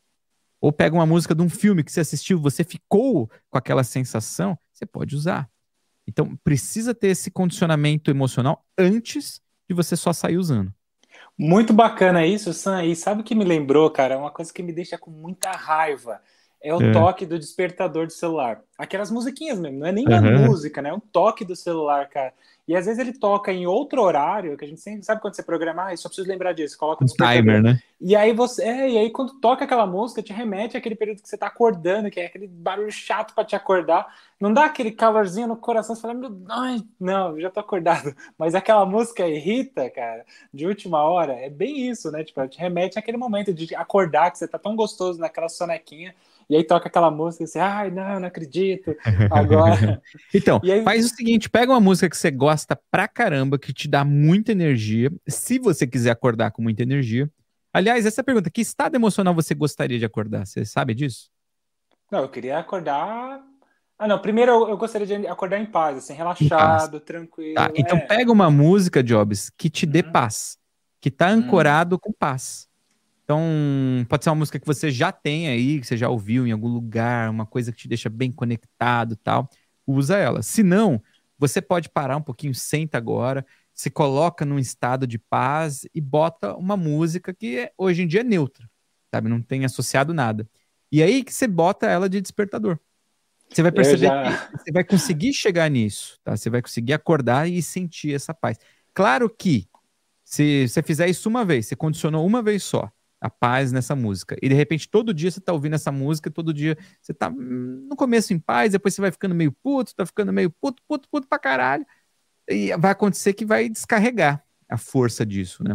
[0.64, 4.58] Ou pega uma música de um filme que você assistiu, você ficou com aquela sensação,
[4.72, 5.46] você pode usar.
[6.08, 10.72] Então, precisa ter esse condicionamento emocional antes de você só sair usando.
[11.36, 12.82] Muito bacana isso, Sam.
[12.84, 14.16] E sabe o que me lembrou, cara?
[14.16, 16.22] Uma coisa que me deixa com muita raiva
[16.62, 16.92] é o é.
[16.92, 18.62] toque do despertador do celular.
[18.78, 20.46] Aquelas musiquinhas mesmo, não é nem uhum.
[20.46, 20.88] música, né?
[20.88, 22.32] É um toque do celular, cara.
[22.66, 25.42] E às vezes ele toca em outro horário, que a gente sempre sabe quando você
[25.42, 27.78] programa, ah, só preciso lembrar disso, coloca o timer, né?
[28.00, 31.28] E aí você, é, e aí quando toca aquela música, te remete àquele período que
[31.28, 34.06] você tá acordando, que é aquele barulho chato para te acordar.
[34.40, 38.14] Não dá aquele calorzinho no coração, você fala, meu, ai, não, já tô acordado.
[38.38, 42.24] Mas aquela música irrita, cara, de última hora, é bem isso, né?
[42.24, 46.14] Tipo, te remete àquele momento de acordar, que você tá tão gostoso naquela sonequinha
[46.48, 48.94] e aí toca aquela música e você, ai, não, não acredito.
[49.30, 50.00] Agora.
[50.34, 50.82] então, aí...
[50.82, 54.52] faz o seguinte: pega uma música que você gosta pra caramba, que te dá muita
[54.52, 55.10] energia.
[55.26, 57.30] Se você quiser acordar com muita energia.
[57.72, 60.46] Aliás, essa pergunta: que estado emocional você gostaria de acordar?
[60.46, 61.30] Você sabe disso?
[62.10, 63.42] Não, eu queria acordar.
[63.98, 64.18] Ah, não.
[64.18, 67.04] Primeiro eu, eu gostaria de acordar em paz, assim, relaxado, paz.
[67.04, 67.54] tranquilo.
[67.54, 68.00] Tá, então é.
[68.02, 70.12] pega uma música, Jobs, que te dê uhum.
[70.12, 70.58] paz,
[71.00, 71.34] que tá uhum.
[71.34, 72.00] ancorado uhum.
[72.00, 72.68] com paz.
[73.24, 73.42] Então,
[74.08, 76.68] pode ser uma música que você já tem aí, que você já ouviu em algum
[76.68, 79.48] lugar, uma coisa que te deixa bem conectado tal.
[79.86, 80.42] Usa ela.
[80.42, 81.02] Se não,
[81.38, 86.54] você pode parar um pouquinho, senta agora, se coloca num estado de paz e bota
[86.54, 88.68] uma música que é, hoje em dia é neutra,
[89.10, 89.28] sabe?
[89.28, 90.48] Não tem associado nada.
[90.92, 92.78] E aí que você bota ela de despertador.
[93.48, 94.48] Você vai perceber já...
[94.48, 96.36] que você vai conseguir chegar nisso, tá?
[96.36, 98.58] Você vai conseguir acordar e sentir essa paz.
[98.92, 99.66] Claro que
[100.24, 102.90] se você fizer isso uma vez, você condicionou uma vez só,
[103.24, 104.36] a paz nessa música.
[104.42, 107.86] E de repente, todo dia você tá ouvindo essa música, todo dia você tá hum,
[107.88, 111.08] no começo em paz, depois você vai ficando meio puto, tá ficando meio puto, puto,
[111.08, 111.86] puto pra caralho.
[112.46, 115.72] E vai acontecer que vai descarregar a força disso, né?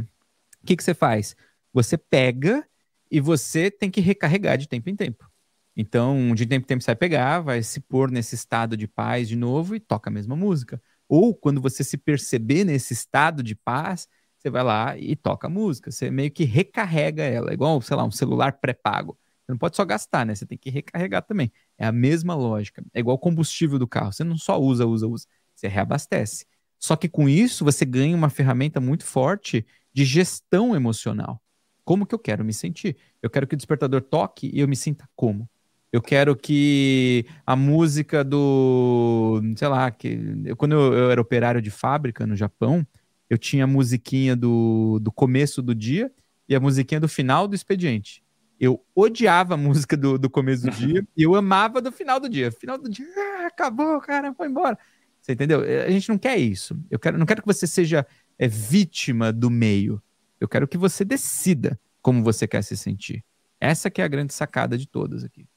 [0.61, 1.35] O que, que você faz?
[1.73, 2.63] Você pega
[3.09, 5.27] e você tem que recarregar de tempo em tempo.
[5.75, 9.27] Então, de tempo em tempo você vai pegar, vai se pôr nesse estado de paz
[9.27, 10.79] de novo e toca a mesma música.
[11.07, 14.07] Ou quando você se perceber nesse estado de paz,
[14.39, 15.91] você vai lá e toca a música.
[15.91, 19.17] Você meio que recarrega ela, igual, sei lá, um celular pré-pago.
[19.45, 20.33] Você não pode só gastar, né?
[20.33, 21.51] Você tem que recarregar também.
[21.77, 22.81] É a mesma lógica.
[22.93, 24.13] É igual combustível do carro.
[24.13, 25.27] Você não só usa, usa, usa.
[25.53, 26.45] Você reabastece.
[26.79, 31.41] Só que com isso você ganha uma ferramenta muito forte de gestão emocional.
[31.83, 32.95] Como que eu quero me sentir?
[33.21, 35.49] Eu quero que o despertador toque e eu me sinta como?
[35.91, 41.71] Eu quero que a música do, sei lá, que quando eu, eu era operário de
[41.71, 42.85] fábrica no Japão,
[43.30, 46.11] eu tinha a musiquinha do, do começo do dia
[46.47, 48.23] e a musiquinha do final do expediente.
[48.59, 52.27] Eu odiava a música do, do começo do dia e eu amava do final do
[52.27, 52.51] dia.
[52.51, 54.77] Final do dia, ah, acabou, cara, foi embora.
[55.21, 55.63] Você entendeu?
[55.63, 56.77] É, a gente não quer isso.
[56.89, 58.05] Eu quero, não quero que você seja
[58.38, 60.01] é, vítima do meio.
[60.39, 63.23] Eu quero que você decida como você quer se sentir.
[63.59, 65.47] Essa que é a grande sacada de todas aqui.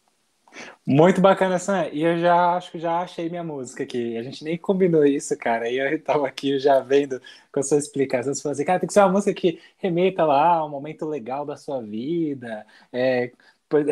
[0.86, 1.88] Muito bacana, Sam.
[1.92, 4.16] E eu já acho que já achei minha música aqui.
[4.16, 5.68] A gente nem combinou isso, cara.
[5.68, 7.20] E eu tava aqui já vendo
[7.52, 8.34] com a sua explicação.
[8.34, 11.46] Você falou assim, cara, tem que ser uma música que remeta lá um momento legal
[11.46, 12.66] da sua vida.
[12.92, 13.32] É,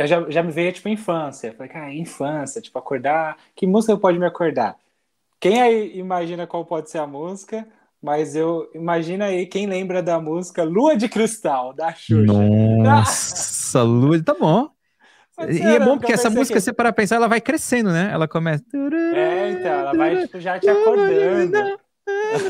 [0.07, 1.49] já, já me veio, tipo, infância.
[1.49, 3.37] Eu falei, cara, infância, tipo, acordar.
[3.55, 4.77] Que música pode me acordar?
[5.39, 7.67] Quem aí imagina qual pode ser a música?
[8.03, 12.33] Mas eu imagina aí quem lembra da música Lua de Cristal, da Xuxa.
[12.83, 14.71] Nossa, Lua, tá bom.
[15.49, 16.61] E é bom porque essa música, que...
[16.61, 18.11] você para pensar, ela vai crescendo, né?
[18.12, 18.62] Ela começa.
[19.14, 21.78] É, então, ela vai tipo, já te acordando.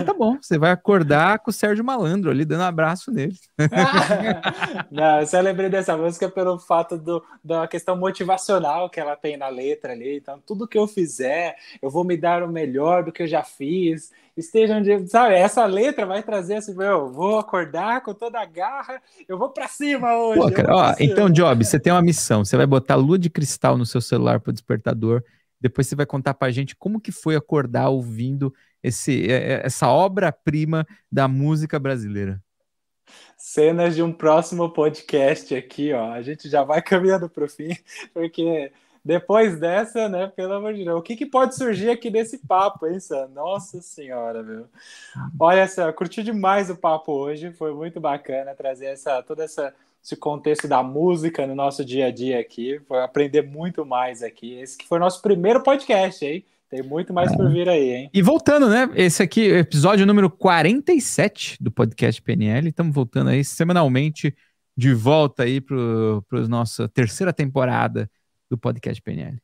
[0.05, 3.37] Tá bom, você vai acordar com o Sérgio Malandro ali, dando um abraço nele.
[4.91, 9.37] Não, eu só lembrei dessa música pelo fato do, da questão motivacional que ela tem
[9.37, 10.17] na letra ali.
[10.17, 13.43] Então, tudo que eu fizer, eu vou me dar o melhor do que eu já
[13.43, 14.11] fiz.
[14.37, 15.09] Esteja onde.
[15.09, 19.51] Sabe, essa letra vai trazer assim, meu, vou acordar com toda a garra, eu vou
[19.51, 20.41] pra cima hoje.
[20.41, 22.45] Pô, cara, ó, então, Job, você tem uma missão.
[22.45, 25.23] Você vai botar lua de cristal no seu celular pro despertador.
[25.61, 28.53] Depois você vai contar pra gente como que foi acordar ouvindo
[28.83, 32.43] esse, é, é, essa obra-prima da música brasileira.
[33.37, 36.13] Cenas de um próximo podcast aqui, ó.
[36.13, 37.77] A gente já vai caminhando para o fim,
[38.13, 38.73] porque
[39.05, 42.87] depois dessa, né, pelo amor de Deus, o que, que pode surgir aqui desse papo,
[42.87, 43.29] hein, Sam?
[43.29, 44.67] Nossa Senhora, meu.
[45.39, 50.17] Olha só, curti demais o papo hoje, foi muito bacana trazer essa, toda essa esse
[50.17, 54.55] contexto da música no nosso dia a dia aqui, foi aprender muito mais aqui.
[54.55, 56.45] Esse que foi nosso primeiro podcast, hein?
[56.71, 58.11] Tem muito mais por vir aí, hein?
[58.15, 58.89] E voltando, né?
[58.95, 62.69] Esse aqui, episódio número 47 do podcast PNL.
[62.69, 64.33] Estamos voltando aí semanalmente,
[64.77, 68.09] de volta aí para a nossa terceira temporada
[68.49, 69.37] do podcast PNL.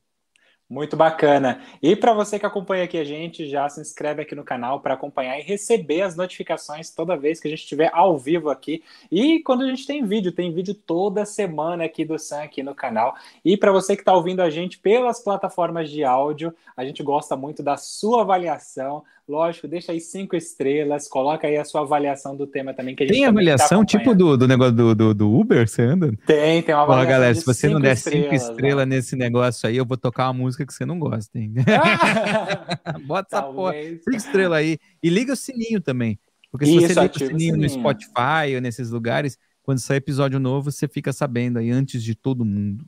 [0.68, 1.62] Muito bacana.
[1.80, 4.94] E para você que acompanha aqui a gente, já se inscreve aqui no canal para
[4.94, 8.82] acompanhar e receber as notificações toda vez que a gente estiver ao vivo aqui.
[9.08, 12.74] E quando a gente tem vídeo, tem vídeo toda semana aqui do Sam aqui no
[12.74, 13.14] canal.
[13.44, 17.36] E para você que está ouvindo a gente pelas plataformas de áudio, a gente gosta
[17.36, 19.04] muito da sua avaliação.
[19.28, 22.94] Lógico, deixa aí cinco estrelas, coloca aí a sua avaliação do tema também.
[22.94, 25.68] Que a gente tem tá avaliação tá tipo do, do negócio do, do, do, Uber,
[25.68, 26.12] você anda?
[26.24, 27.08] Tem, tem uma avaliação.
[27.08, 28.96] Ó, galera, se você não der cinco estrelas né?
[28.96, 31.54] nesse negócio aí, eu vou tocar uma música que você não gosta, hein?
[33.04, 33.74] Bota essa porra.
[33.74, 34.78] Cinco estrelas aí.
[35.02, 36.20] E liga o sininho também.
[36.52, 39.80] Porque se Isso, você liga o sininho, o sininho no Spotify ou nesses lugares, quando
[39.80, 42.86] sair episódio novo, você fica sabendo aí antes de todo mundo.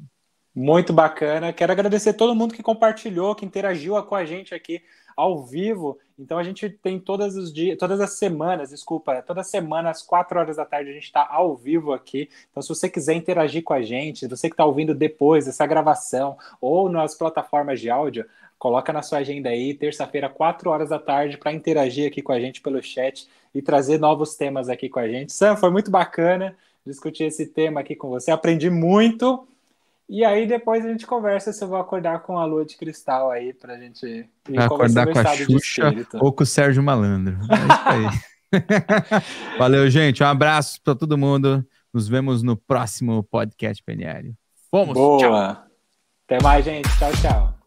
[0.55, 1.53] Muito bacana.
[1.53, 4.81] Quero agradecer todo mundo que compartilhou, que interagiu com a gente aqui
[5.17, 5.99] ao vivo.
[6.19, 10.39] Então a gente tem todas os dias, todas as semanas, desculpa, toda semana às quatro
[10.39, 12.29] horas da tarde a gente está ao vivo aqui.
[12.51, 16.37] Então se você quiser interagir com a gente, você que está ouvindo depois dessa gravação
[16.61, 18.27] ou nas plataformas de áudio,
[18.59, 22.41] coloca na sua agenda aí, terça-feira, quatro horas da tarde, para interagir aqui com a
[22.41, 25.33] gente pelo chat e trazer novos temas aqui com a gente.
[25.33, 28.31] Sam, foi muito bacana discutir esse tema aqui com você.
[28.31, 29.47] Aprendi muito.
[30.09, 33.31] E aí depois a gente conversa se eu vou acordar com a lua de cristal
[33.31, 37.37] aí pra gente Vai acordar com a Xuxa ou com o Sérgio Malandro.
[37.51, 38.29] É isso aí.
[39.59, 40.23] Valeu, gente.
[40.23, 41.65] Um abraço para todo mundo.
[41.93, 44.35] Nos vemos no próximo podcast PNL.
[44.71, 44.95] Fomos.
[44.95, 45.19] Boa.
[45.19, 45.65] Tchau.
[46.27, 46.89] Até mais, gente.
[46.99, 47.58] Tchau, tchau.